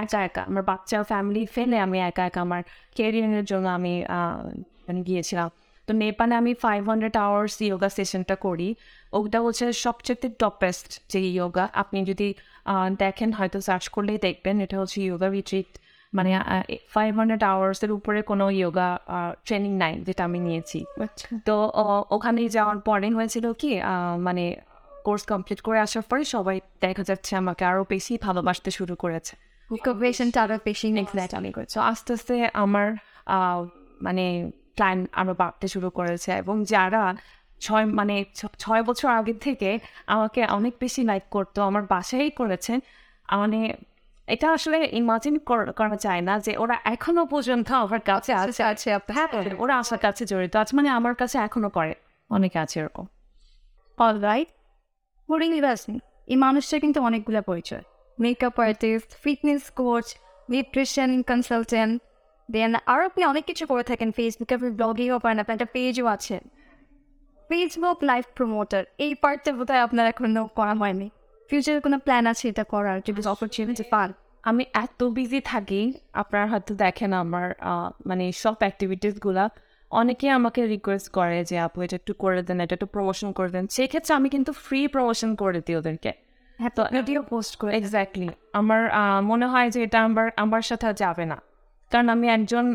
একা 0.04 0.20
একা 0.28 0.42
আমার 0.50 0.64
বাচ্চা 0.72 0.98
ফ্যামিলি 1.12 1.42
ফেলে 1.56 1.78
আমি 1.86 1.98
একা 2.10 2.24
একা 2.26 2.40
আমার 2.42 2.62
ক্যারিয়ারের 2.98 3.46
জন্য 3.52 3.68
আমি 3.78 3.94
আহ, 4.10 4.40
মানে 4.88 5.02
গিয়েছিলাম। 5.02 5.50
তো 5.90 5.94
নেপালে 6.04 6.34
আমি 6.42 6.52
ফাইভ 6.66 6.82
হান্ড্রেড 6.90 7.16
আওয়ার্স 7.26 7.54
ইয়োগা 7.68 7.90
সেশনটা 7.98 8.36
করি। 8.46 8.70
ওটা 9.18 9.40
হচ্ছে 9.46 9.66
সবচেয়ে 9.86 10.30
টপেস্ট 10.44 10.90
যে 11.12 11.20
ইয়োগা 11.36 11.66
আপনি 11.82 12.00
যদি 12.10 12.28
দেখেন 13.04 13.30
হয়তো 13.38 13.58
সার্চ 13.68 13.86
করলেই 13.96 14.20
দেখবেন 14.28 14.56
এটা 14.66 14.76
হচ্ছে 14.82 14.98
ইয়োগা 15.08 15.28
রিট্রিট 15.38 15.70
মানে 16.14 16.30
ফাইভ 16.96 17.12
হান্ড্রেড 17.20 17.44
আওয়ার্সের 17.52 17.92
উপরে 17.98 18.20
কোনো 18.22 18.46
ইয়োগা 18.60 18.88
ট্রেনিং 19.46 19.72
নাই 19.84 19.94
যেটা 20.08 20.24
আমি 20.24 20.40
নিয়েছি। 20.48 20.80
তো 21.48 21.56
ওখানে 22.16 22.40
যাওয়ার 22.58 22.78
পরে 22.90 23.08
হয়েছিল 23.18 23.46
কি 23.62 23.72
মানে 24.28 24.44
কোর্স 25.04 25.24
কমপ্লিট 25.32 25.60
করে 25.62 25.80
আসার 25.86 26.06
পরে 26.10 26.24
সবাই 26.36 26.58
দেখা 26.82 27.04
যাচ্ছে 27.10 27.32
আমাকে 27.42 27.64
আরও 27.72 27.84
বেশি 27.94 28.14
ভালোবাসতে 28.26 28.70
শুরু 28.78 28.96
করেছে। 28.96 29.34
বেশি 30.68 30.88
আমি 31.40 31.50
আস্তে 31.92 32.12
আস্তে 32.18 32.34
আমার 32.64 32.88
মানে 34.02 34.26
ক্লায়েন্ট 34.80 35.04
আরও 35.20 35.34
বাড়তে 35.42 35.66
শুরু 35.68 35.90
করেছে 35.90 36.31
এবং 36.42 36.56
যারা 36.74 37.04
ছয় 37.62 37.86
মানে 38.00 38.16
ছয় 38.64 38.81
বছর 38.84 39.10
আগে 39.20 39.34
থেকে 39.46 39.70
আমাকে 40.14 40.42
অনেক 40.58 40.74
বেশি 40.80 41.02
লাইক 41.04 41.26
করতো 41.31 41.60
আমার 41.62 41.84
বাসায় 41.94 42.30
করেছেন 42.30 42.78
মানে 43.38 43.60
এটা 44.28 44.48
আসলে 44.54 44.78
ইমাজিন 45.02 45.36
করা 45.80 45.96
যায় 46.06 46.22
না 46.22 46.34
যে 46.46 46.52
ওরা 46.58 46.76
এখনও 46.94 47.24
পর্যন্ত 47.26 47.68
আমার 47.84 48.02
কাছে 48.10 48.31
আছে। 48.44 48.62
আছে 48.72 48.90
হ্যাঁ 49.16 49.28
ওরা 49.58 49.76
আসার 49.81 50.00
কাছে 50.06 50.24
জড়িত 50.31 50.54
আছে 50.62 50.74
মানে 50.78 50.90
আমার 50.90 51.16
কাছে 51.16 51.38
এখনও 51.48 51.70
করে 51.70 51.94
অনেকে 52.30 52.58
আছে 52.64 52.76
এরকম। 52.81 53.06
অল 53.98 54.18
রাইট 54.20 54.50
এই 56.31 56.38
মানুষটা 56.46 56.76
কিন্তু 56.80 57.00
অনেকগুলো 57.02 57.42
পরিচয়। 57.42 57.84
Makeup 58.18 58.56
artist 58.68 59.10
fitness 59.24 59.64
coach 59.80 60.06
nutrition 60.50 61.10
consultant 61.22 61.94
then 62.56 62.72
আরও 62.92 63.04
আপনি 63.10 63.22
অনেক 63.31 63.44
কিছু 63.50 63.63
করে 63.72 63.84
থাকেন 63.90 64.10
ফেসবুকে 64.18 64.54
আপনি 64.57 64.69
ব্লগিংও 64.80 65.18
করেন 65.24 65.38
আপনার 65.44 65.56
একটা 65.57 65.69
পেজও 65.75 66.06
আছে। 66.16 66.36
ফেসবুক 67.50 68.00
লাইভ 68.10 68.25
প্রমোটার 68.38 68.84
এই 69.06 69.12
পার্টটা 69.24 69.51
বোধহয় 69.57 69.81
আপনার 69.88 70.06
এখনও 70.12 70.44
করা 70.60 70.74
হয়নি। 70.81 71.07
ফিউচারে 71.50 71.80
কোনো 71.86 71.98
প্ল্যান 72.06 72.24
আছে 72.31 72.46
এটা 72.51 72.63
করার 72.74 72.98
যদি 73.07 73.22
অপরচুনিটি 73.34 73.86
পান 73.94 74.10
আমি 74.50 74.63
এত 74.84 75.00
বিজি 75.18 75.40
থাকি 75.51 75.81
আপনার 76.22 76.44
হয়তো 76.51 76.72
দেখেন 76.84 77.12
আমার 77.24 77.48
মানে 78.10 78.25
সব 78.44 78.56
অ্যাক্টিভিটিসগুলা 78.63 79.45
অনেকে 79.92 80.25
আমাকে 80.38 80.62
রিকোয়েস্ট 80.74 81.07
করে 81.18 81.40
যে 81.50 81.56
আপু 81.66 81.78
এটা 81.86 81.95
একটু 82.02 82.13
করে 82.24 82.40
দেন 82.48 82.57
এটা 82.66 82.74
একটু 82.78 82.88
প্রমোশন 82.95 83.30
করে 83.38 83.50
দেন। 83.56 83.66
সেক্ষেত্রে 83.75 84.12
আমি 84.19 84.28
কিন্তু 84.36 84.52
ফ্রি 84.66 84.81
প্রমোশন 84.95 85.30
করে 85.42 85.60
দিই 85.66 85.75
ওদেরকে। 85.80 86.12
হ্যাঁ 86.60 86.74
তো 86.78 86.81
ভিডিও 87.07 87.22
পোস্ট 87.31 87.54
করে 87.60 87.72
এক্স্যাক্টলি 87.80 88.28
আমার 88.60 88.81
মনে 89.30 89.45
হয় 89.52 89.68
যে 89.74 89.80
এটা 89.88 90.00
আমার 90.07 90.28
আমার 90.44 90.63
সাথে 90.69 90.88
যাবে 91.04 91.25
না। 91.31 91.38
কারণ 91.92 92.08
আমি 92.16 92.28
একজন 92.38 92.66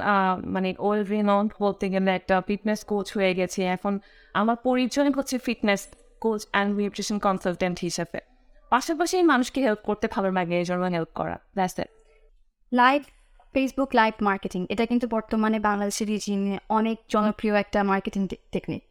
মানে 0.54 0.68
ওয়েল 0.84 1.02
রিনাউন্ড 1.14 1.50
বলতে 1.64 1.84
গেলে 1.94 2.10
একটা 2.18 2.34
ফিটনেস 2.48 2.80
কোচ 2.90 3.06
হয়ে 3.16 3.32
গেছি। 3.38 3.60
এখন 3.76 3.92
আমার 4.40 4.56
পরিচয় 4.68 5.08
হচ্ছে 5.18 5.36
fitness 5.46 5.82
coach 6.24 6.40
and 6.52 6.70
nutrition 6.80 7.18
consultant 7.26 7.76
হিসেবে। 7.86 8.18
পাশাপাশি 8.72 9.16
মানুষকে 9.32 9.58
হেল্প 9.66 9.82
করতে 9.88 10.06
ভালো 10.14 10.28
লাগে, 10.38 10.54
এই 10.62 10.66
জন্য 10.70 10.84
হেল্প 10.96 11.10
করা 11.20 11.36
that's 11.56 11.76
it 11.82 11.90
live 12.72 13.00
Facebook 13.54 13.90
live 14.00 14.14
marketing 14.28 14.60
এটা 14.72 14.84
কিন্তু 14.90 15.06
বর্তমানে 15.14 15.58
বাংলাদেশের 15.68 16.06
রিজিয়নে 16.12 16.54
অনেক 16.78 16.96
জনপ্রিয় 17.14 17.54
একটা 17.64 17.78
মার্কেটিং 17.90 18.22
টেকনিক 18.54 18.84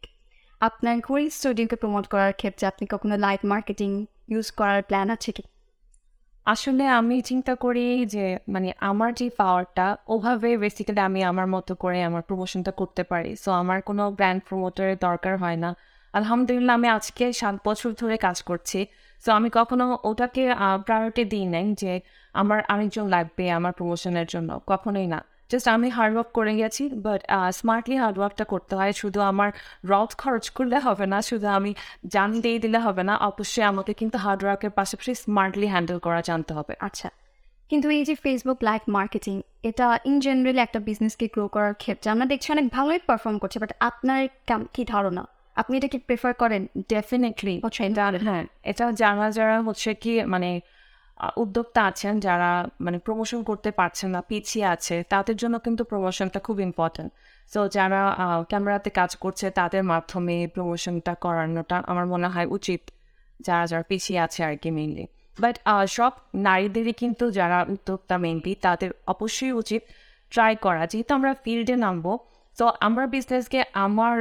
আপনার 0.60 0.94
কুইন 1.08 1.26
স্টুডিওকে 1.36 1.76
প্রমোট 1.82 2.04
করার 2.12 2.32
ক্ষেত্রে 2.40 2.64
আপনি 2.72 2.84
কখনো 2.92 3.14
লাইভ 3.26 3.40
মার্কেটিং 3.52 3.90
ইউজ 4.32 4.46
করার 4.58 4.80
প্ল্যান 4.88 5.08
আছে 5.16 5.30
কি? 5.36 5.42
আসলে 6.46 6.84
আমি 6.98 7.16
চিন্তা 7.22 7.54
করি 7.54 8.06
যে 8.06 8.38
মানে 8.48 8.72
আমার 8.80 9.10
যে 9.14 9.26
পাওয়ারটা 9.30 9.86
ওভাবে 10.14 10.50
বেসিক্যালি 10.58 11.00
আমি 11.00 11.20
আমার 11.30 11.46
মতো 11.46 11.72
করে 11.74 11.98
আমার 12.02 12.22
প্রমোশনটা 12.22 12.72
করতে 12.80 13.02
পারি। 13.02 13.30
সো 13.36 13.50
আমার 13.52 13.78
কোনো 13.82 14.04
ব্র্যান্ড 14.10 14.40
প্রমোটারের 14.48 14.96
দরকার 15.00 15.34
হয় 15.38 15.56
না। 15.56 15.70
আলহামদুলিল্লাহ, 16.14 16.74
আমি 16.78 16.88
আজকে 16.88 17.24
সাত 17.32 17.56
বছর 17.66 17.90
ধরে 18.00 18.16
কাজ 18.16 18.38
করছি। 18.42 18.80
সো 19.24 19.28
আমি 19.32 19.48
কখনো 19.52 19.84
ওটাকে 20.04 20.42
প্রায়োরিটি 20.86 21.22
দিই 21.32 21.46
নাই 21.54 21.66
যে, 21.82 21.92
আমার 22.40 22.58
আরেকজন 22.72 23.06
লাগবে 23.14 23.44
আমার 23.50 23.72
প্রমোশনের 23.72 24.26
জন্য। 24.28 24.50
কখনোই 24.66 25.06
না। 25.06 25.20
জাস্ট 25.50 25.68
আমি 25.68 25.88
হার্ডওয়ার্ক 25.88 26.30
করে 26.32 26.56
গেছি 26.56 26.88
বাট 26.88 27.20
স্মার্টলি 27.52 27.96
হার্ডওয়ার্কটা 27.96 28.44
করতে 28.44 28.76
হয়। 28.76 28.92
শুধু 28.92 29.20
আমার 29.20 29.50
রথ 29.84 30.16
খরচ 30.16 30.50
করলে 30.50 30.78
হবে 30.78 31.06
না 31.06 31.22
শুধু 31.22 31.46
আমি 31.48 31.74
জান 32.06 32.40
দিয়ে 32.40 32.58
দিলে 32.58 32.78
হবে 32.78 33.02
না 33.02 33.16
অবশ্যই 33.16 33.64
আমাকে 33.64 33.92
কিন্তু 33.92 34.18
হার্ডওয়ার্কের 34.18 34.70
পাশাপাশি 34.70 35.14
স্মার্টলি 35.14 35.66
হ্যান্ডেল 35.66 35.98
করা 35.98 36.20
জানতে 36.20 36.54
হবে। 36.54 36.74
আচ্ছা 36.80 37.10
কিন্তু 37.68 37.90
এই 37.90 38.04
যে 38.04 38.14
ফেসবুক 38.14 38.58
লাইভ 38.62 38.80
মার্কেটিং 38.88 39.42
এটা 39.62 39.98
ইন 40.04 40.20
জেনারেলি 40.20 40.58
একটা 40.58 40.78
বিজনেসকে 40.78 41.26
গ্রো 41.32 41.48
করার 41.48 41.74
ক্ষেত্রে 41.74 42.10
আমরা 42.10 42.26
দেখছি 42.26 42.52
অনেক 42.52 42.68
ভালোই 42.68 42.98
পারফর্ম 43.06 43.38
করছে 43.38 43.58
বাট 43.58 43.72
আপনার 43.80 44.28
কেম- 44.46 44.66
কি 44.72 44.84
ধারণা? 44.84 45.26
আপনি 45.56 45.76
এটা 45.76 45.88
কি 45.88 45.98
প্রেফার 45.98 46.34
করেন? 46.34 46.66
ডেফিনেটলি 46.88 47.62
হ্যাঁ 48.22 48.44
এটা 48.64 48.92
যারা 48.92 49.30
যারা 49.30 49.60
হচ্ছে 49.60 49.94
কি 49.94 50.24
মানে 50.24 50.60
উদ্যোক্তা 51.42 51.80
আছেন 51.90 52.14
যারা 52.26 52.50
মানে 52.84 52.98
প্রমোশন 53.06 53.40
করতে 53.48 53.70
পারছেন 53.80 54.08
না, 54.14 54.20
পিছিয়ে 54.30 54.66
আছে, 54.74 54.96
তাদের 55.12 55.36
জন্য 55.42 55.54
কিন্তু 55.66 55.82
প্রমোশনটা 55.92 56.38
খুব 56.46 56.56
ইম্পর্টেন্ট 56.68 57.10
সো 57.52 57.60
যারা 57.76 58.00
ক্যামেরাতে 58.50 58.90
কাজ 59.00 59.10
করছে, 59.22 59.46
তাদের 59.60 59.82
মাধ্যমে 59.92 60.36
প্রমোশনটা 60.54 61.12
করানোটা 61.24 61.76
আমার 61.90 62.06
মনে 62.12 62.28
হয় 62.34 62.48
উচিত, 62.56 62.82
যারা 63.46 63.64
যারা 63.70 63.84
পিছিয়ে 63.90 64.20
আছে 64.26 64.40
আর 64.48 64.54
কি 64.62 64.70
মেইনলি 64.76 65.04
বাট 65.42 65.56
সব 65.96 66.12
নারীদেরই 66.46 66.94
কিন্তু 67.02 67.24
যারা 67.38 67.58
উদ্যোক্তা 67.74 68.16
মেইনলি 68.24 68.52
তাদের 68.66 68.90
অবশ্যই 69.12 69.52
উচিত 69.62 69.82
ট্রাই 70.32 70.52
করা। 70.64 70.82
যেহেতু 70.90 71.12
আমরা 71.18 71.32
ফিল্ডে 71.44 71.76
নামবো 71.84 72.12
তো 72.58 72.64
আমরা 72.86 73.04
বিজনেসকে 73.14 73.60
আমার 73.84 74.16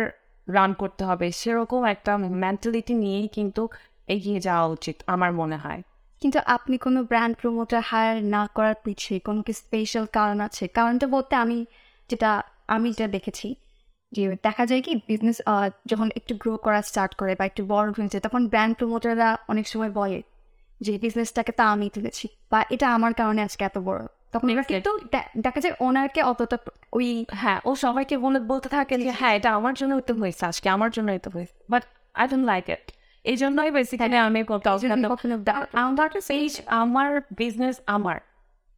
রান 0.47 0.71
করতে 0.81 1.03
হবে, 1.09 1.27
সেরকম 1.39 1.81
একটা 1.93 2.11
মেন্টালিটি 2.43 2.93
নিয়েই 3.03 3.27
কিন্তু 3.37 3.61
এগিয়ে 4.15 4.39
যাওয়া 4.47 4.67
উচিত, 4.75 4.97
আমার 5.13 5.31
মনে 5.41 5.57
হয়। 5.63 5.81
কিন্তু 6.23 6.39
আপনি 6.47 6.75
কোনো 6.77 6.99
ব্র্যান্ড 7.03 7.33
প্রমোটার 7.37 7.81
হায়ার 7.81 8.15
না 8.25 8.41
করার 8.55 8.75
পিছিয়ে 8.83 9.19
কোনো 9.19 9.39
কি 9.43 9.53
স্পেশাল 9.53 10.05
কারণ 10.13 10.37
আছে? 10.41 10.63
কারণটা 10.67 11.07
বলতে 11.07 11.33
আমি 11.35 11.57
যেটা 12.09 12.29
আমি 12.67 12.87
যেটা 12.91 13.07
দেখেছি 13.07 13.47
যে 14.11 14.23
দেখা 14.43 14.63
যায় 14.65 14.81
কি 14.81 14.93
বিজনেস 15.07 15.37
যখন 15.85 16.07
একটু 16.15 16.33
গ্রো 16.35 16.53
করা 16.57 16.81
স্টার্ট 16.81 17.11
করে 17.15 17.33
বা 17.35 17.43
একটু 17.45 17.61
বড় 17.65 17.87
হয়েছে 17.97 18.19
তখন 18.19 18.41
ব্র্যান্ড 18.47 18.73
প্রমোটাররা 18.77 19.29
অনেক 19.49 19.65
সময় 19.67 19.91
বলে 19.91 20.19
যে 20.81 20.93
বিজনেসটাকে 20.97 21.51
তা 21.51 21.65
আমি 21.65 21.89
তুলেছি 21.89 22.25
বা 22.51 22.59
এটা 22.69 22.87
আমার 22.93 23.13
কারণে 23.13 23.41
আজকে 23.43 23.63
এত 23.65 23.77
বড়। 23.77 24.01
তখন 24.31 24.47
এবার 24.49 24.63
কিন্তু 24.63 24.91
দেখা 25.41 25.59
যায় 25.59 25.73
ওনারকে 25.79 26.21
অতটা 26.23 26.57
ওই 26.93 27.07
হ্যাঁ 27.31 27.59
ও 27.65 27.71
সবাইকে 27.75 28.15
বলে 28.17 28.39
বলতে 28.39 28.67
থাকে 28.69 28.95
যে 28.97 29.11
হ্যাঁ 29.11 29.33
এটা 29.35 29.49
আমার 29.53 29.73
জন্য 29.73 29.93
তো 29.99 30.13
হয়েছে 30.13 30.43
আজকে 30.45 30.67
আমার 30.69 30.89
জন্যই 30.91 31.19
তো 31.19 31.29
হয়েছে 31.29 31.55
but 31.69 31.83
I 32.15 32.25
don't 32.27 32.45
like 32.45 32.65
it 32.69 32.83
এই 33.25 33.37
জন্যই 33.37 33.71
বেসিক্যালি 33.71 34.17
আমি 34.27 34.39
আমার 35.73 36.09
পেজ 36.29 36.61
আমার 36.81 37.09
বিজনেস 37.37 37.75
আমার 37.87 38.17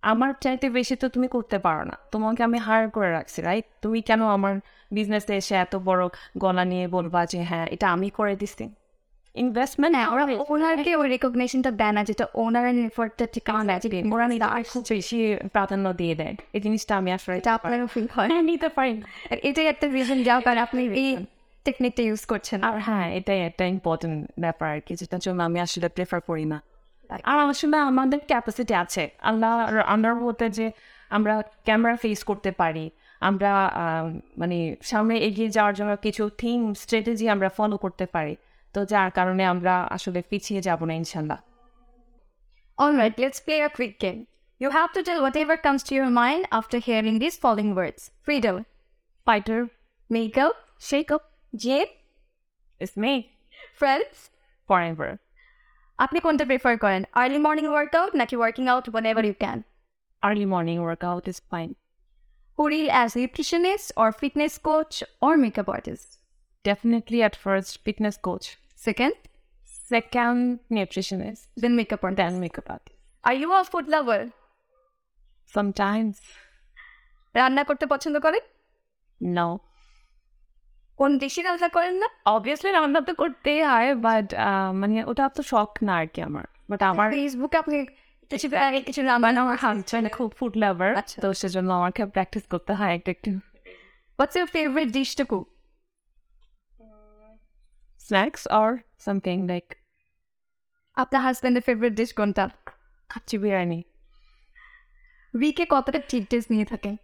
আমার 0.03 0.31
চাইতে 0.41 0.69
বেশি 0.69 0.95
তো 0.95 1.09
তুমি 1.09 1.27
করতে 1.27 1.57
পারো 1.59 1.83
না। 1.83 1.95
তোমাকে 2.11 2.43
আমি 2.43 2.57
হায়ার 2.57 2.89
করে 2.89 3.09
রাখছি 3.11 3.41
রাইট 3.41 3.65
তুমি 3.81 4.01
কেন 4.01 4.21
আমার 4.27 4.53
বিজনেসে 4.91 5.33
এসে 5.35 5.55
এত 5.55 5.75
বড় 5.75 6.03
গলা 6.37 6.63
নিয়ে 6.65 6.87
বলবা 6.87 7.25
যে 7.25 7.39
হ্যাঁ 7.43 7.65
এটা 7.65 7.87
আমি 7.89 8.09
করে 8.09 8.35
দিচ্ছি 8.35 8.65
ইনভেস্টমেন্ট 9.35 9.93
হ্যাঁ 9.95 10.09
ওরা 10.13 10.25
ওনারকে 10.49 10.95
ওই 10.95 11.07
রেকগনেশনটা 11.09 11.71
দেয় 11.71 11.91
না 11.91 12.03
যেটা 12.03 12.25
ওনারের 12.33 12.77
এফোর্টটা 12.79 13.25
ঠিক 13.33 13.49
আছে 13.49 13.87
ওরা 14.13 14.27
নিজে 14.27 14.47
খুব 14.73 14.83
বেশি 14.89 15.17
প্রাধান্য 15.53 15.93
দিয়ে 15.93 16.15
দেয়। 16.15 16.35
এই 16.53 16.61
জিনিসটা 16.61 16.93
আমি 16.97 17.11
আসলে 17.11 17.35
এটা 17.37 17.53
আপনারও 17.53 17.87
ফিল 17.87 18.07
হয়। 18.15 18.27
হ্যাঁ 18.27 18.41
নিতে 18.41 18.69
পারি 18.69 18.93
না। 18.93 19.05
আর 19.31 19.37
এটাই 19.43 19.65
একটা 19.65 19.85
রিজন 19.87 20.19
যাও 20.23 20.39
কারণ 20.41 20.57
আপনি 20.57 20.81
এই 21.03 21.09
টেকনিকটা 21.65 22.01
ইউজ 22.09 22.23
করছেন? 22.31 22.59
আর 22.69 22.77
হ্যাঁ 22.87 23.05
এটাই 23.17 23.39
একটা 23.49 23.63
ইম্পর্টেন্ট 23.75 24.17
ব্যাপার 24.39 24.67
আর 24.75 24.81
কি 24.85 24.93
যেটার 24.95 25.21
জন্য 25.25 25.39
আমি 25.47 25.59
আসলে 25.65 25.87
প্রেফার 25.95 26.19
করি 26.29 26.45
না। 26.53 26.57
আর 27.09 27.37
আসলে 27.51 27.77
আমাদের 27.89 28.19
ক্যাপাসিটি 28.31 28.73
আছে। 28.83 29.03
আল্লাহ 29.29 29.51
আল্লাহর 29.93 30.19
মতে 30.25 30.45
যে 30.57 30.65
আমরা 31.09 31.33
ক্যামেরা 31.41 31.95
ফেস 31.95 32.23
করতে 32.23 32.51
পারি 32.61 32.85
আমরা 33.19 33.51
মানে 34.37 34.57
সামনে 34.81 35.15
এগিয়ে 35.27 35.49
যাওয়ার 35.55 35.73
জন্য 35.73 35.91
কিছু 36.05 36.23
থিম 36.41 36.59
স্ট্র্যাটেজি 36.73 37.25
আমরা 37.29 37.49
ফলো 37.57 37.75
করতে 37.77 38.05
পারি 38.05 38.35
তো 38.73 38.79
যার 38.91 39.09
কারণে 39.11 39.43
আমরা 39.53 39.73
আসলে 39.95 40.19
পিছিয়ে 40.29 40.61
যাব 40.61 40.79
না 40.85 40.93
ইনশাল্লাহ 40.93 41.39
Alright, 42.77 43.15
let's 43.23 43.39
play 43.47 43.59
a 43.67 43.71
quick 43.77 43.95
game. 44.05 44.21
You 44.61 44.69
have 44.77 44.91
to 44.95 45.01
tell 45.07 45.19
whatever 45.25 45.55
comes 45.65 45.81
to 45.87 45.93
your 45.99 46.11
mind 46.21 46.43
after 46.59 46.77
hearing 46.87 47.15
these 47.23 47.37
following 47.43 47.71
words. 47.79 48.01
Freedom, 48.27 48.55
fighter 49.27 49.59
makeup, 50.09 50.55
shake-up, 50.89 51.23
gym, 51.63 51.87
is 52.81 52.91
me 52.97 53.23
friends. 53.79 54.29
Ever 54.69 55.17
আপনি 55.97 56.19
কোনটা 56.19 56.45
প্রেফার 56.45 56.77
করেন? 56.77 57.03
আর্লি 57.13 57.37
মর্নিং 57.37 57.67
ওয়ার্কআউট 57.67 58.15
নাকি 58.15 58.35
working 58.35 58.67
out 58.67 58.89
whenever 59.05 59.25
you 59.25 59.33
can 59.33 59.63
early 60.21 60.45
morning 60.45 60.77
workout 60.79 61.27
is 61.27 61.41
fine 61.49 61.75
Puri 62.59 62.83
as 62.89 63.11
nutritionist 63.15 63.87
or 63.97 64.09
fitness 64.21 64.53
coach 64.69 64.95
or 65.21 65.33
makeup 65.37 65.69
artist. 65.75 66.09
Definitely 66.63 67.17
at 67.17 67.35
first 67.35 67.73
fitness 67.83 68.17
coach 68.17 68.43
Second, 68.85 69.13
second 69.89 70.59
nutritionist 70.71 71.59
then 71.59 71.73
makeup 71.79 72.01
artist. 72.01 72.15
Then 72.15 72.33
makeup 72.39 72.71
artist 72.71 73.27
Are 73.27 73.37
you 73.41 73.49
a 73.59 73.61
food 73.71 73.87
lover? 73.89 74.21
Sometimes 75.53 76.17
রান্না 77.33 77.63
করতে 77.63 77.85
পছন্দ 77.85 78.19
করেন? 78.19 78.43
No 79.21 79.59
কোন 80.99 81.11
দেশি 81.23 81.39
রান্না 81.47 81.69
করেন 81.77 81.95
না 82.01 82.07
obviously 82.35 82.69
রান্না 82.77 82.99
তো 83.07 83.13
করতেই 83.21 83.59
হয় 83.71 83.89
বাট 84.05 84.27
মানে 84.79 84.95
ওটা 85.11 85.23
তো 85.37 85.41
শখ 85.51 85.71
না 85.87 85.93
আর 86.01 86.07
কি 86.13 86.19
আমার। 86.29 86.45
বাট 86.69 86.81
আমার 86.91 87.07
ফেসবুকে 87.15 87.57
আপনি 87.63 87.77
কিছু 88.31 88.47
কিছু 88.87 89.01
রান্না 89.09 89.39
আমার 89.45 89.57
হাত 89.63 89.77
মানে 89.95 90.09
খুব 90.17 90.29
ফুড 90.37 90.53
লাভার 90.63 90.91
আচ্ছা। 91.01 91.17
তো 91.23 91.27
সেজন্য 91.41 91.69
আমাকে 91.79 92.01
প্র্যাকটিস 92.13 92.43
করতে 92.53 92.71
হয় 92.79 92.91
একটু 92.97 93.09
একটু। 93.15 93.29
What's 94.19 94.35
your 94.39 94.49
favorite 94.55 94.91
dish 94.97 95.11
to 95.19 95.23
cook? 95.31 95.47
Snacks 98.07 98.41
or 98.59 98.69
something 99.05 99.37
like 99.49 99.65
আপনার 100.97 101.21
হাজব্যান্ডের 101.25 101.63
ফেভারিট 101.67 101.93
ডিশ 101.99 102.11
কোনটা? 102.19 102.45
খাচ্ছি 103.09 103.35
বিরিয়ানি 103.41 103.79
উইকে 105.33 105.65
কতটা 105.73 105.99
চিট 106.09 106.23
ডেজ 106.31 106.45
নিয়ে 106.53 106.65
থাকেন? 106.71 106.95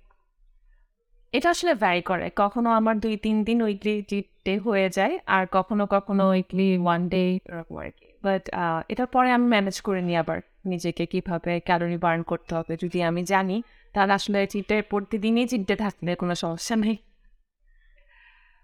এটা 1.38 1.48
আসলে 1.56 1.74
ভ্যারি 1.84 2.04
করে। 2.10 2.28
কখনো 2.44 2.70
আমার 2.80 2.96
দুই 3.04 3.16
তিন 3.26 3.36
দিন 3.48 3.58
উইকলি 3.68 3.96
চিট 4.10 4.28
ডে 4.46 4.54
হয়ে 4.66 4.88
যায় 4.98 5.14
আর 5.36 5.44
কখনো 5.58 5.84
কখনো 5.96 6.24
উইকলি 6.34 6.68
ওয়ান 6.86 7.02
ডে 7.14 7.24
এরকম 7.50 7.76
আর 7.84 7.92
কি। 7.98 8.08
বাট 8.26 8.44
এটার 8.92 9.10
পরে 9.16 9.30
আমি 9.38 9.48
ম্যানেজ 9.54 9.78
করে 9.88 10.02
নিই 10.08 10.18
আবার 10.24 10.40
নিজেকে 10.72 11.04
কীভাবে 11.12 11.52
ক্যালোরি 11.68 11.98
বার্ন 12.06 12.22
করতে 12.32 12.52
হবে। 12.58 12.74
যদি 12.84 13.00
আমি 13.10 13.22
জানি 13.34 13.58
তাহলে 13.94 14.14
আসলে 14.20 14.40
চিটে 14.54 14.78
প্রতিদিনই 14.92 15.46
চিটে 15.52 15.76
থাকলে 15.84 16.12
কোনো 16.22 16.34
সমস্যা 16.44 16.76
নেই। 16.84 16.98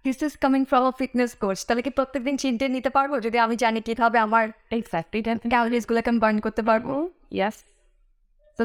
This 0.05 0.17
is 0.27 0.33
coming 0.43 0.61
from 0.71 0.83
a 0.91 0.93
fitness 0.99 1.31
coach 1.43 1.57
তাহলে 1.67 1.81
কি 1.85 1.91
প্রত্যেকদিন 1.97 2.35
চিট 2.41 2.55
ডে 2.61 2.65
নিতে 2.75 2.89
পারব? 2.97 3.11
যদি 3.25 3.37
আমি 3.45 3.55
জানি 3.63 3.79
কীভাবে 3.87 4.17
আমার 4.25 4.45
এক্স্যাক্টলি 4.79 5.19
ক্যালোরিজগুলোকে 5.53 6.09
আমি 6.11 6.19
বার্ন 6.25 6.37
করতে 6.45 6.61
পারব? 6.69 6.87
Yes 7.37 7.55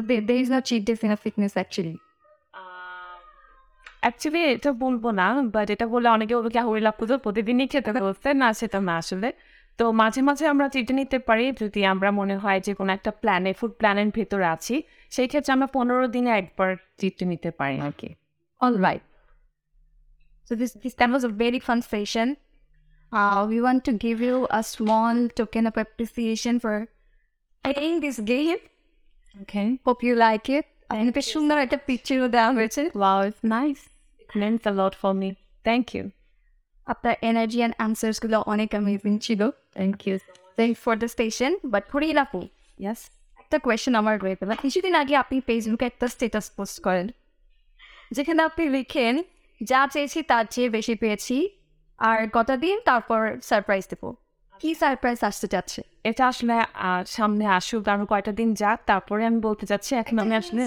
there, 0.07 0.23
there 0.27 0.39
is 0.43 0.49
no 0.55 0.59
cheat 0.67 0.83
days 0.87 1.01
in 1.05 1.11
a 1.17 1.19
fitness 1.23 1.53
actually. 1.63 1.97
Actually 4.03 4.41
এটা 4.55 4.71
বলব 4.83 5.03
না 5.19 5.27
বাট 5.55 5.67
এটা 5.75 5.85
বলে 5.93 6.07
অনেকে 6.15 6.33
বলবে 6.37 6.49
কি 6.55 6.61
হরিলা 6.69 6.91
পুজো 6.99 7.15
প্রতিদিনই 7.17 7.67
খেতে 7.67 7.91
বলছে 8.05 8.29
না 8.41 8.47
সেটা 8.59 8.79
না 8.89 8.95
আসলে 8.97 9.29
তো 9.79 9.83
মাঝে 9.91 10.21
মাঝে 10.21 10.45
আমরা 10.47 10.65
চিটে 10.69 10.93
নিতে 10.93 11.17
পারি 11.19 11.45
যদি 11.61 11.81
আমরা 11.93 12.09
মনে 12.11 12.35
হয় 12.37 12.59
যে 12.65 12.73
কোনো 12.73 12.89
একটা 12.93 13.11
প্ল্যানে 13.21 13.51
ফুড 13.53 13.71
প্ল্যানের 13.71 14.09
ভেতরে 14.09 14.45
আছি 14.55 14.75
সেই 15.11 15.27
ক্ষেত্রে 15.27 15.51
আমরা 15.53 15.67
পনেরো 15.67 16.05
দিনে 16.07 16.31
একবার 16.41 16.69
চিটে 16.99 17.23
নিতে 17.31 17.49
পারি 17.59 17.77
আর 17.87 17.93
কি 17.97 18.09
All 18.61 18.77
right. 18.77 19.03
So 20.49 20.55
this, 20.55 20.71
this 20.73 20.93
that 20.93 21.09
was 21.09 21.23
a 21.23 21.29
very 21.29 21.59
fun 21.59 21.81
session. 21.83 22.27
Uh, 23.11 23.45
we 23.49 23.59
want 23.59 23.83
to 23.85 23.93
give 23.95 24.21
you 24.21 24.47
a 24.49 24.63
small 24.65 25.27
token 25.29 25.67
of 25.67 25.75
appreciation 25.75 26.59
for 26.59 26.75
playing 27.63 27.97
this 27.99 28.17
game. 28.25 28.61
Okay 29.35 29.61
Hope 29.85 30.01
you 30.07 30.13
like 30.17 30.47
it. 30.57 30.65
And 30.89 31.07
বেশ 31.13 31.27
সুন্দর 31.35 31.57
একটা 31.57 31.77
পিকচারও 31.87 32.27
দেওয়া 32.27 32.51
হয়েছে 32.57 32.81
wow 32.99 33.17
it's 33.27 33.43
nice 33.55 33.79
means 34.41 34.61
a 34.71 34.73
lot 34.79 34.93
for 35.01 35.13
me. 35.21 35.29
Thank 35.67 35.85
you. 35.95 36.03
আপনার 36.85 37.15
energy 37.21 37.57
and 37.57 37.75
আনসার্সগুলো 37.77 38.39
অনেক 38.53 38.69
amazing 38.69 39.17
ছিল। 39.19 39.49
Thank 39.49 40.07
you 40.07 40.17
thank 40.57 40.77
for 40.77 40.95
the 40.97 41.07
station 41.07 41.57
but 41.65 41.83
for 41.91 42.03
ইলাপু 42.03 42.47
yes 42.79 43.09
একটা 43.39 43.57
কোয়েশ্চেন 43.59 43.95
আমার 43.95 44.23
রয়ে 44.23 44.35
গেল। 44.41 44.51
কিছুদিন 44.61 44.95
আগে 44.95 45.15
আপনি 45.15 45.41
ফেসবুকে 45.41 45.85
একটা 45.85 46.07
স্ট্যাটাস 46.07 46.51
পোস্ট 46.57 46.83
করেন। 46.83 47.07
যেখানে 48.11 48.43
আপনি 48.43 48.69
লিখেন 48.69 49.23
যা 49.63 49.87
চেয়েছি 49.93 50.21
তার 50.21 50.45
চেয়ে 50.49 50.69
বেশি 50.69 50.95
পেয়েছি 50.95 51.49
আর 51.97 52.29
কটা 52.29 52.57
দিন 52.57 52.79
তারপর 52.85 53.39
সারপ্রাইজ 53.43 53.87
দেবো। 53.89 54.15
কি 54.61 54.69
সারপ্রাইজ 54.81 55.19
আসতে 55.29 55.47
যাচ্ছে? 55.53 55.79
এটা 56.09 56.23
আসলে 56.31 56.53
সামনে 57.17 57.45
আসুক 57.57 57.83
আরও 57.93 58.05
কয়টা 58.11 58.31
দিন 58.39 58.49
যাক 58.61 58.79
তারপরে 58.89 59.21
আমি 59.29 59.39
বলতে 59.47 59.65
চাচ্ছি 59.71 59.91
এখন 60.01 60.15
আমি 60.23 60.35
আসলে 60.41 60.61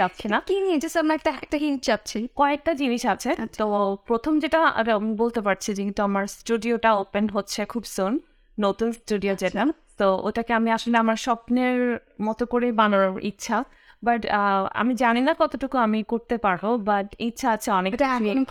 চাচ্ছি 0.00 0.26
না। 0.32 0.38
কি 0.48 0.56
নিয়ে? 0.64 0.76
যে 0.82 0.88
আমরা 1.02 1.14
একটা 1.18 1.30
একটা 1.44 1.56
হিন্ট 1.64 1.80
চাচ্ছি 1.88 2.18
কয়েকটা 2.40 2.72
জিনিস 2.80 3.02
আছে। 3.14 3.30
তো 3.60 3.64
প্রথম 4.08 4.32
যেটা 4.42 4.58
আমি 5.00 5.12
বলতে 5.22 5.40
পারছি 5.46 5.68
যেহেতু 5.78 6.00
আমার 6.08 6.24
স্টুডিওটা 6.36 6.90
ওপেন 7.02 7.24
হচ্ছে 7.36 7.60
খুব 7.72 7.84
সুন 7.94 8.12
নতুন 8.58 8.88
স্টুডিও 8.98 9.34
যেটা। 9.42 9.62
তো 9.98 10.06
ওটাকে 10.26 10.52
আমি 10.58 10.70
আসলে 10.76 10.96
আমার 11.04 11.18
স্বপ্নের 11.26 11.78
মতো 12.26 12.44
করে 12.52 12.66
বানানোর 12.80 13.14
ইচ্ছা। 13.30 13.56
বাট 14.02 14.26
আমি 14.74 14.94
জানি 14.94 15.20
না 15.20 15.34
কতটুকু 15.38 15.78
আমি 15.78 16.02
করতে 16.02 16.38
পারব 16.38 16.76
বাট 16.76 17.16
ইচ্ছা 17.18 17.50
আছে 17.50 17.70
অনেক 17.70 17.94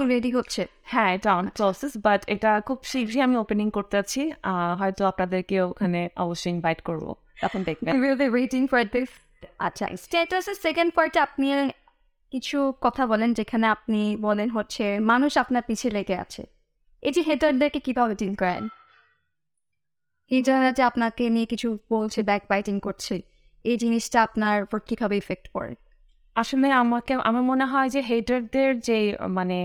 রেডি 0.01 0.31
হচ্ছে? 0.31 0.67
হ্যাঁ 0.83 1.15
এটা 1.15 1.35
অন 1.35 1.49
প্রসেস 1.57 1.91
বাট 1.97 2.23
এটা 2.27 2.61
খুব 2.61 2.79
শীঘ্রই 2.83 3.21
আমি 3.21 3.35
ওপেনিং 3.37 3.71
করতে 3.71 3.97
আছি 3.97 4.31
হয়তো 4.79 5.05
আপনাদেরকে 5.05 5.61
ওখানে 5.61 6.09
অবশ্যই 6.17 6.51
ইনভাইট 6.51 6.81
করব। 6.81 7.15
তখন 7.41 7.63
দেখবেন। 7.63 8.01
Be 8.01 8.67
for 8.67 8.83
this. 8.95 9.07
আচ্ছা 9.59 9.87
স্ট্যাটাসের 9.97 10.55
সেকেন্ড 10.55 10.93
পার্টে 10.93 11.19
আপনি 11.19 11.69
কিছু 12.31 12.73
কথা 12.81 13.07
বলেন 13.07 13.33
যেখানে 13.33 13.67
আপনি 13.67 14.17
বলেন 14.21 14.49
হচ্ছে 14.49 14.99
মানুষ 14.99 15.37
আপনার 15.37 15.61
পিছিয়ে 15.67 15.93
লেগে 15.93 16.15
আছে। 16.15 16.43
এই 17.01 17.11
যে 17.11 17.21
হেটারদেরকে 17.21 17.79
কীভাবে 17.79 18.15
ডিল 18.15 18.35
করেন? 18.35 18.67
এই 20.29 20.41
যে 20.75 20.83
আপনাকে 20.83 21.29
নিয়ে 21.29 21.45
কিছু 21.45 21.77
বলছে 21.89 22.23
ব্যাক 22.23 22.41
বাইটিং 22.49 22.79
করছে। 22.79 23.21
এই 23.69 23.77
জিনিসটা 23.77 24.17
আপনার 24.24 24.55
উপর 24.63 24.79
কীভাবে 24.88 25.15
ইফেক্ট 25.17 25.45
পড়ে? 25.53 25.74
আসলে 26.36 26.67
আমাকে 26.83 27.13
আমার 27.29 27.43
মনে 27.51 27.65
হয় 27.65 27.89
যে 27.89 28.01
হেটারদের 28.01 28.69
যে 28.79 28.97
মানে 29.38 29.57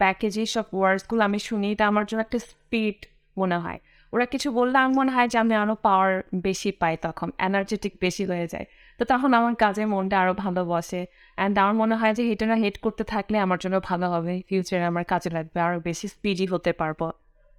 ব্যাকে 0.00 0.28
যে 0.30 0.44
সব 0.46 0.66
ওয়ার্ডসগুলো 0.72 1.22
আমি 1.28 1.38
শুনি 1.38 1.66
এটা 1.72 1.84
আমার 1.86 2.04
জন্য 2.06 2.20
একটা 2.20 2.38
স্পিড 2.38 2.98
মনে 3.36 3.58
হয়। 3.58 3.78
ওরা 4.12 4.26
কিছু 4.26 4.48
বললে 4.52 4.76
আমার 4.78 4.94
মনে 4.96 5.10
হয় 5.12 5.28
যে 5.28 5.36
আমি 5.38 5.54
আরও 5.54 5.74
পাওয়ার 5.82 6.12
বেশি 6.34 6.70
পাই 6.72 6.94
তখন 7.02 7.28
এনার্জেটিক 7.38 7.92
বেশি 8.00 8.24
হয়ে 8.24 8.46
যায়। 8.46 8.66
তো 8.98 9.02
তখন 9.04 9.30
আমার 9.34 9.54
কাজে 9.54 9.84
মনটা 9.86 10.16
আরও 10.20 10.34
ভালো 10.34 10.60
বসে। 10.64 11.02
অ্যান্ড 11.36 11.54
আমার 11.58 11.74
মনে 11.74 11.94
হয় 11.94 12.14
যে 12.14 12.22
হেটাররা 12.28 12.54
হেট 12.54 12.76
করতে 12.78 13.04
থাকলে 13.04 13.36
আমার 13.38 13.58
জন্য 13.58 13.76
ভালো 13.80 14.06
হবে। 14.10 14.34
ফিউচারে 14.48 14.84
আমার 14.84 15.04
কাজে 15.04 15.30
লাগবে 15.30 15.58
আরও 15.60 15.78
বেশি 15.80 16.06
স্পিডি 16.08 16.46
হতে 16.46 16.72
পারব। 16.72 17.00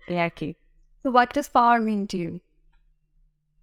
এই 0.07 0.19
আর 0.19 0.29
কি। 0.35 0.49
What 1.05 1.29
does 1.35 1.47
power 1.53 1.77
mean 1.81 2.01
to 2.05 2.17
you 2.17 2.31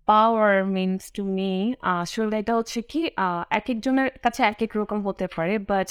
power 0.08 0.54
means 0.76 1.02
to 1.16 1.23
me 1.37 1.52
আসলে 1.96 2.37
এটা 2.42 2.52
হচ্ছে 2.58 2.80
কি 2.90 3.00
এক 3.58 3.66
একজনের 3.73 4.08
কাছে 4.25 4.40
এক 4.52 4.61
এক 4.66 4.73
রকম 4.80 4.99
হতে 5.08 5.26
পারে 5.37 5.54
বাট 5.70 5.88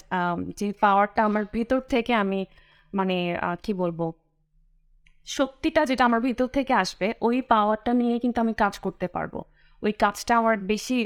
যে 0.59 0.67
পাওয়ারটা 0.83 1.21
আমার 1.29 1.43
ভিতর 1.55 1.79
থেকে 1.93 2.11
আমি 2.23 2.39
মানে 2.93 3.17
কি 3.63 3.71
বলব 3.81 3.99
শক্তিটা 5.27 5.81
যেটা 5.89 6.03
আমার 6.09 6.21
ভিতর 6.27 6.47
থেকে 6.57 6.73
আসবে 6.83 7.07
ওই 7.27 7.37
পাওয়ারটা 7.53 7.91
নিয়ে 8.01 8.15
কিন্তু 8.19 8.37
আমি 8.41 8.53
কাজ 8.63 8.73
করতে 8.85 9.07
পারব। 9.07 9.33
ওই 9.83 9.93
কাজটা 10.03 10.33
আমার 10.41 10.55
বেশি 10.71 10.97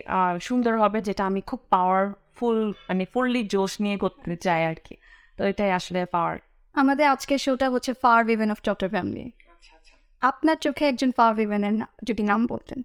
সুন্দর 0.48 0.74
হবে 0.84 1.00
যেটা 1.02 1.24
আমি 1.26 1.42
খুব 1.50 1.60
পাওয়ারফুল 1.76 2.58
মানে 2.88 3.04
ফুললি 3.14 3.42
জোশ 3.54 3.74
নিয়ে 3.84 3.98
করতে 4.04 4.36
চাই 4.46 4.62
আর 4.70 4.78
কি 4.86 4.96
তো 5.38 5.42
এটাই 5.52 5.72
আসলে 5.80 6.00
পাওয়ার 6.16 6.36
আমাদের 6.76 7.06
আজকের 7.14 7.40
শোটা 7.46 7.68
হচ্ছে 7.74 7.92
for 8.04 8.20
women 8.30 8.50
of 8.52 8.60
doctor 8.68 8.90
family 8.90 9.26
আপনার 10.22 10.58
চোখে 10.66 10.84
একজন 10.88 11.10
ফার 11.12 11.32
উইমেনের 11.40 11.74
যদি 12.04 12.24
নাম 12.24 12.42
বলতেন। 12.48 12.80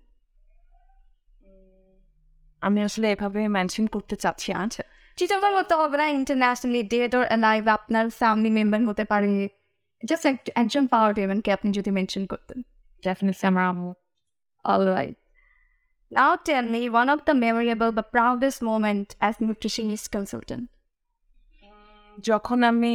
আমি 2.67 2.81
আসলে 2.87 3.07
এভাবে 3.15 3.41
মেনশন 3.57 3.85
করতে 3.95 4.15
চাচ্ছি 4.23 4.49
আচ্ছা 4.63 4.83
চিটাগাং 5.19 5.53
হতে 5.61 5.75
হবে 5.81 5.97
না 6.01 6.07
ইন্টারন্যাশনালি 6.19 6.83
ডেট 6.93 7.13
ওর 7.19 7.25
লাইভ 7.47 7.63
আপনার 7.77 8.05
ফ্যামিলি 8.21 8.51
মেম্বার 8.59 8.81
হতে 8.91 9.05
পারে। 9.05 9.49
জাস্ট 10.09 10.27
একজন 10.63 10.85
পাওয়ার 10.93 11.13
উইমেনকে 11.19 11.51
আপনি 11.57 11.69
যদি 11.79 11.91
মেনশন 11.99 12.25
করতেন। 12.33 12.59
ডেফিনেটলি 13.05 13.47
আমার 13.51 13.65
আম্মু। 13.73 13.91
All 14.65 14.85
right. 14.97 15.17
Now 16.13 16.33
tell 16.49 16.67
me 16.75 16.81
one 17.01 17.09
of 17.15 17.21
the 17.29 17.35
memorable 17.45 17.93
but 17.99 18.07
proudest 18.15 18.61
moment 18.71 19.09
as 19.27 19.35
nutritionist 19.47 20.07
consultant. 20.17 20.65
যখন 22.23 22.59
আমি 22.71 22.95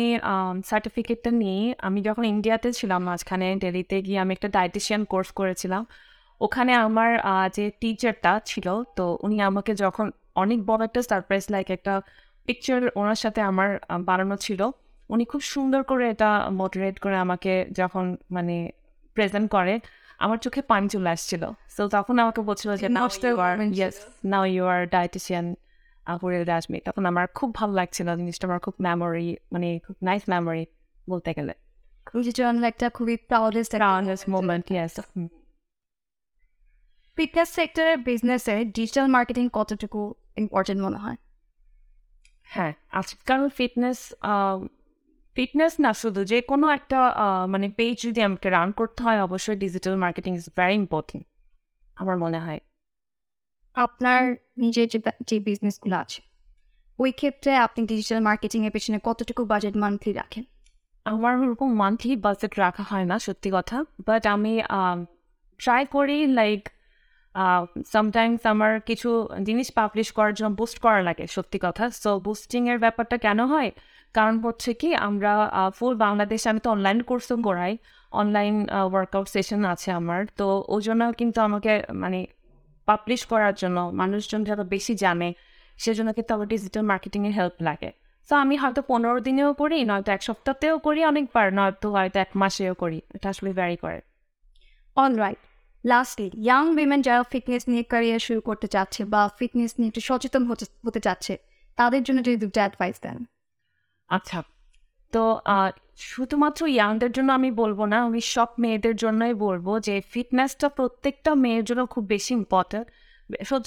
সার্টিফিকেটটা 0.65 1.31
নিই 1.43 1.62
আমি 1.88 2.00
যখন 2.01 2.24
ইন্ডিয়াতে 2.33 2.69
ছিলাম 2.74 3.01
মাঝখানে 3.03 3.47
দিল্লিতে 3.55 3.97
গিয়ে 4.01 4.19
আমি 4.19 4.31
একটা 4.33 4.50
ডায়েটিশিয়ান 4.57 5.01
কোর্স 5.05 5.29
করেছিলাম। 5.31 5.83
ওখানে 6.41 6.74
আমার 6.74 7.20
যে 7.53 7.72
টিচারটা 7.79 8.41
ছিল 8.46 8.84
তো 8.96 9.17
উনি 9.24 9.41
আমাকে 9.41 9.75
যখন 9.75 10.12
অনেক 10.36 10.65
বড় 10.65 10.84
একটা 10.86 11.01
সারপ্রাইজ 11.01 11.46
লাইক 11.50 11.70
একটা 11.70 12.01
পিকচার 12.46 12.82
ওনার 12.96 13.15
সাথে 13.15 13.41
আমার 13.41 13.79
বানানো 14.00 14.36
ছিল 14.36 14.70
উনি 15.10 15.25
খুব 15.25 15.41
সুন্দর 15.41 15.84
করে 15.84 16.10
এটা 16.10 16.50
মোটিভেট 16.50 17.00
করে 17.00 17.15
আমাকে 17.15 17.65
যখন 17.72 18.17
মানে 18.32 18.72
প্রেজেন্ট 19.13 19.51
করে 19.51 19.79
আমার 20.20 20.38
চোখে 20.38 20.62
পানি 20.62 20.88
চলে 20.88 21.10
আসছিল। 21.10 21.50
তো 21.77 21.88
তখন 21.88 22.20
আমাকে 22.20 22.41
বলছিল 22.41 22.75
যে 22.75 22.89
now 22.89 23.08
you 23.24 23.39
are 23.39 23.58
now 24.25 24.46
you 24.46 24.65
are 24.65 24.88
dietitian 24.88 25.56
আপুরের 26.06 26.48
রাজমি 26.48 26.79
তখন 26.79 27.06
আমার 27.06 27.27
খুব 27.27 27.53
ভালো 27.53 27.74
লাগছিল 27.74 28.15
জিনিসটা 28.15 28.48
আমার 28.48 28.60
খুব 28.60 28.74
মেমোরি 28.79 29.38
মানে 29.51 29.79
খুব 29.79 29.96
নাইস 30.03 30.22
মেমোরি 30.29 30.65
বলতে 31.10 31.34
গেলে। 31.34 31.53
জন্য 32.34 32.67
একটা 32.67 32.89
খুবই 32.89 33.17
প্রাউডেস্ট 33.17 34.29
মোমেন্ট 34.29 34.72
ইয়েস 34.72 35.00
ফিটনেস 37.17 37.50
সেক্টরের 37.50 37.97
বিজনেসে 38.07 38.55
ডিজিটাল 38.77 39.07
মার্কেটিং 39.07 39.45
কতটুকু 39.53 40.01
ইম্পর্টেন্ট 40.38 40.79
মনে 40.86 41.00
হয়? 41.03 41.17
হ্যাঁ 42.50 42.74
আজকাল 42.91 43.41
ফিটনেস 43.57 44.00
ফিটনেস 45.36 45.74
না 45.79 45.91
শুধু 46.01 46.21
যে 46.31 46.38
কোনো 46.41 46.65
একটা 46.77 47.00
মানে 47.53 47.67
পেজ 47.77 47.93
যদি 48.03 48.19
আমাকে 48.21 48.47
রান 48.50 48.69
করতে 48.71 49.00
হয় 49.03 49.19
অবশ্যই 49.21 49.57
digital 49.63 49.95
marketing 50.03 50.31
is 50.39 50.45
very 50.57 50.75
important 50.83 51.24
আমার 51.97 52.15
মনে 52.17 52.39
হয়। 52.45 52.59
আপনার 53.75 54.21
নিজের 54.57 54.88
যে 55.29 55.38
বিজনেসগুলো 55.39 55.95
আছে 56.03 56.19
ওই 57.00 57.12
ক্ষেত্রে 57.12 57.51
আপনি 57.65 57.81
ডিজিটাল 57.91 58.19
মার্কেটিং 58.29 58.59
এর 58.65 58.71
পেছনে 58.71 58.97
কতটুকু 59.03 59.41
বাজেট 59.45 59.75
মান্থলি 59.83 60.12
রাখেন? 60.13 60.43
আমার 61.05 61.33
ওরকম 61.41 61.69
মান্থলি 61.81 62.15
বাজেট 62.25 62.53
রাখা 62.59 62.83
হয় 62.91 63.05
না 63.12 63.15
সত্যি 63.19 63.50
কথা 63.53 63.77
বাট 64.07 64.24
আমি 64.36 64.53
ট্রাই 65.59 65.83
করি 65.95 66.17
লাইক 66.39 66.62
সামটাইমস 67.94 68.41
আমার 68.53 68.74
কিছু 68.89 69.10
জিনিস 69.48 69.67
পাবলিশ 69.79 70.08
করার 70.17 70.34
জন্য 70.38 70.51
বুস্ট 70.60 70.77
করা 70.86 71.01
লাগে, 71.08 71.25
সত্যি 71.36 71.58
কথা। 71.65 71.84
সো 72.03 72.10
বুস্টিংয়ের 72.25 72.79
ব্যাপারটা 72.84 73.17
কেন 73.25 73.39
হয়? 73.53 73.70
কারণ 74.15 74.36
হচ্ছে 74.46 74.72
কি, 74.82 74.89
আমরা 75.08 75.32
ফুল 75.77 75.94
বাংলাদেশে 76.06 76.48
আমি 76.51 76.62
তো 76.65 76.70
অনলাইন 76.75 77.00
কোর্সও 77.10 77.38
করাই। 77.48 77.74
অনলাইন 78.22 78.56
ওয়ার্কআউট 78.91 79.27
সেশন 79.36 79.62
আছে 79.74 79.89
আমার। 80.00 80.22
তো 80.39 80.46
ওই 80.75 80.82
জন্য 80.88 81.01
কিন্তু 81.20 81.39
আমাকে 81.48 81.74
মানে 82.03 82.20
পাবলিশ 82.88 83.22
করার 83.32 83.56
জন্য 83.62 83.77
মানুষজন 84.01 84.41
যারা 84.50 84.63
বেশি 84.75 84.94
জানে, 85.03 85.29
সেজন্য 85.84 86.10
কিন্তু 86.17 86.32
আমার 86.36 86.48
ডিজিটাল 86.53 86.84
মার্কেটিংয়ের 86.91 87.34
হেল্প 87.39 87.58
লাগে। 87.67 87.89
তো 88.29 88.34
আমি 88.44 88.56
হয়তো 88.62 88.82
পনেরো 88.91 89.20
দিনেও 89.27 89.51
করি, 89.62 89.77
নয়তো 89.89 90.10
এক 90.15 90.22
সপ্তাহতেও 90.27 90.75
করি 90.86 91.01
অনেকবার, 91.12 91.46
নয়তো 91.58 91.88
হয়তো 91.96 92.17
এক 92.25 92.32
মাসেও 92.41 92.74
করি। 92.82 93.00
এটা 93.15 93.27
আসলে 93.34 93.50
ভ্যারি 93.60 93.77
করে। 93.84 94.00
All 94.98 95.13
right 95.24 95.41
lastly 95.91 96.27
young 96.48 96.63
women 96.77 97.01
যারা 97.08 97.22
ফিটনেস 97.32 97.63
নিয়ে 97.72 97.84
ক্যারিয়ার 97.91 98.22
শুরু 98.27 98.41
করতে 98.50 98.67
চাচ্ছে 98.75 99.01
বা 99.13 99.22
ফিটনেস 99.38 99.72
নিয়ে 99.77 99.89
একটু 99.91 100.01
সচেতন 100.10 100.44
হতে 100.86 101.00
চাচ্ছে, 101.06 101.34
তাদের 101.77 102.01
জন্য 102.08 102.20
যদি 102.27 102.38
দুটো 102.44 102.60
অ্যাডভাইস 102.63 102.98
দেন। 103.06 103.17
আচ্ছা 104.10 104.39
তো 105.13 105.24
শুধুমাত্র 106.12 106.62
ইয়াংদের 106.75 107.12
জন্য 107.17 107.29
আমি 107.39 107.50
বলব 107.62 107.79
না, 107.91 107.98
আমি 108.08 108.22
সব 108.36 108.50
মেয়েদের 108.63 108.96
জন্যই 109.03 109.34
বলব 109.46 109.67
যে 109.88 109.96
ফিটনেসটা 110.13 110.67
প্রত্যেকটা 110.77 111.32
মেয়ের 111.44 111.63
জন্য 111.70 111.82
খুব 111.94 112.03
বেশি 112.13 112.32
ইম্পর্টেন্ট 112.41 112.88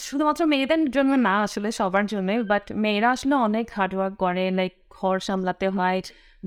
শুধুমাত্র 0.09 0.43
মেয়েদের 0.53 0.81
জন্য 0.97 1.13
না 1.29 1.35
আসলে 1.47 1.69
সবার 1.79 2.05
জন্যই 2.13 2.39
বাট 2.53 2.65
মেয়েরা 2.85 3.09
আসলে 3.17 3.35
অনেক 3.47 3.67
হার্ডওয়ার্ক 3.77 4.15
করে 4.25 4.45
লাইক 4.59 4.75
ঘর 4.99 5.17
সামলাতে 5.29 5.67
হয়, 5.77 5.99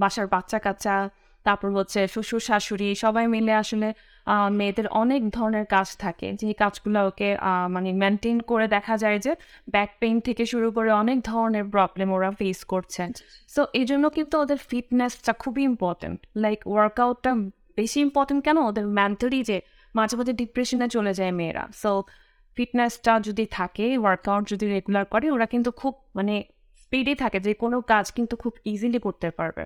বাসার 0.01 0.27
বাচ্চা 0.33 0.57
কাচ্চা 0.65 0.95
তারপর 1.45 1.69
হচ্ছে 1.77 1.99
শ্বশুর 2.13 2.41
শাশুড়ি 2.47 2.87
সবাই 3.03 3.25
মিলে 3.33 3.53
আসলে 3.63 3.89
মেয়েদের 4.59 4.87
অনেক 5.01 5.21
ধরনের 5.37 5.65
কাজ 5.75 5.87
থাকে। 6.03 6.27
যে 6.41 6.49
কাজগুলো 6.61 6.99
ওকে 7.09 7.29
মানে 7.75 7.89
মেনটেন 8.01 8.37
করে 8.49 8.65
দেখা 8.75 8.95
যায় 9.03 9.17
যে 9.25 9.31
ব্যাক 9.73 9.89
পেইন 9.99 10.15
থেকে 10.27 10.43
শুরু 10.51 10.67
করে 10.77 10.89
অনেক 11.01 11.17
ধরনের 11.31 11.65
প্রবলেম 11.73 12.07
ওরা 12.17 12.29
ফেস 12.39 12.59
করছেন। 12.73 13.09
সো 13.55 13.61
এই 13.79 13.85
জন্য 13.89 14.05
কিন্তু 14.17 14.35
ওদের 14.43 14.59
ফিটনেসটা 14.69 15.33
খুবই 15.43 15.63
ইম্পর্টেন্ট 15.71 16.17
লাইক 16.43 16.59
ওয়ার্কআউটটা 16.73 17.31
বেশি 17.79 17.99
ইম্পর্টেন্ট 18.07 18.41
কেন? 18.47 18.57
ওদের 18.69 18.85
মেন্টালি 18.99 19.39
যে 19.49 19.57
মাঝে 19.95 20.15
মাঝে 20.17 20.33
ডিপ্রেশনে 20.41 20.87
চলে 20.95 21.13
যায় 21.19 21.33
মেয়েরা। 21.39 21.63
সো 21.81 21.91
ফিটনেসটা 22.57 23.13
যদি 23.27 23.45
থাকে 23.51 23.85
ওয়ার্কআউট 23.97 24.43
যদি 24.49 24.65
রেগুলার 24.75 25.05
করে 25.05 25.27
ওরা 25.35 25.45
কিন্তু 25.53 25.69
খুব 25.81 25.93
মানে 26.15 26.35
স্পিডে 26.83 27.13
থাকে। 27.15 27.39
যে 27.39 27.53
কোনো 27.63 27.77
কাজ 27.91 28.05
কিন্তু 28.17 28.33
খুব 28.41 28.53
ইজিলি 28.71 28.99
করতে 28.99 29.27
পারবে। 29.37 29.63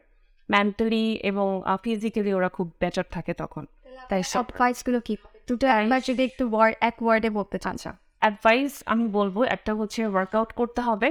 মেন্টালি 0.50 1.06
এবং 1.30 1.48
ফিজিক্যালি 1.84 2.32
ওরা 2.40 2.50
খুব 2.50 2.68
বেটার 2.82 3.08
থাকে 3.12 3.34
তখন। 3.34 3.64
তাই 4.10 4.22
অ্যাডভাইসগুলো 4.34 5.00
কি 5.08 5.14
দুটো 5.50 5.66
একবার 5.78 6.00
যদি 6.10 6.22
একটু 6.30 6.44
ওয়ার্ড 6.54 6.76
এক 6.90 6.96
ওয়ার্ডে 7.04 7.30
বলতে 7.38 7.58
চান 7.64 7.76
অ্যাডভাইস 8.22 8.74
আমি 8.92 9.06
বলব 9.18 9.36
একটা 9.56 9.72
হচ্ছে 9.80 10.02
ওয়ার্কআউট 10.14 10.52
করতে 10.60 10.82
হবে 10.88 11.10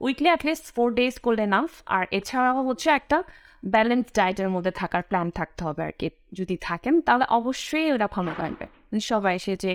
উইকলি 0.00 0.28
অ্যাটলিস্ট 0.32 0.66
ফোর 0.76 0.88
ডেজ 0.98 1.14
করলে 1.26 1.44
নাফ 1.54 1.70
আর 1.96 2.04
এছাড়াও 2.18 2.60
হচ্ছে 2.68 2.88
একটা 2.98 3.18
ব্যালেন্স 3.74 4.06
ডায়েটের 4.14 4.48
মধ্যে 4.54 4.72
থাকার 4.80 5.02
প্ল্যান 5.02 5.26
থাকতে 5.30 5.60
হবে 5.66 5.82
আর 5.82 5.94
কি 6.00 6.08
যদি 6.32 6.54
থাকেন 6.68 6.94
তাহলে 7.00 7.26
অবশ্যই 7.38 7.88
ওরা 7.94 8.06
ভালো 8.16 8.32
থাকবে 8.40 8.64
সবাই 9.12 9.34
এসে 9.40 9.52
যে 9.64 9.70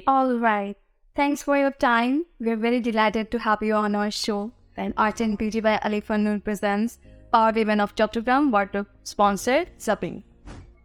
right. 0.49 0.75
Thanks 1.15 1.39
for 1.43 1.55
your 1.57 1.75
time. 1.81 2.15
We're 2.39 2.61
very 2.67 2.79
delighted 2.79 3.25
to 3.31 3.37
have 3.39 3.61
you 3.61 3.75
on 3.75 3.91
our 3.95 4.11
show. 4.23 4.41
And 4.77 4.91
Art 4.97 5.21
and 5.21 5.37
Beauty 5.37 5.59
by 5.59 5.75
Alifan 5.77 6.21
Noor 6.21 6.39
presents 6.39 6.97
Power 7.31 7.51
Women 7.51 7.79
of 7.79 7.93
Chattogram, 7.95 8.51
wardrobe 8.51 8.87
sponsor 9.03 9.65
Zapping. 9.79 10.23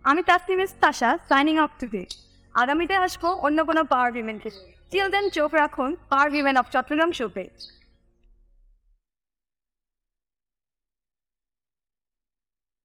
আমি 0.04 0.20
তাসনিমিস 0.22 0.72
তাসা 0.82 1.11
সাইনিং 1.28 1.56
অফ 1.64 1.70
টুডে 1.80 2.02
আগামীতে 2.54 2.94
আসব 2.98 3.22
অন্য 3.46 3.58
কোনো 3.68 3.82
পাওয়ার 3.92 4.11
উইমেনকে 4.14 4.50
till 4.92 5.06
then 5.14 5.24
চোখ 5.37 5.50
রাখুন 5.54 5.90
power 6.11 6.28
women 6.30 6.56
of 6.61 6.66
Chattogram 6.74 7.11
শোপে 7.18 7.44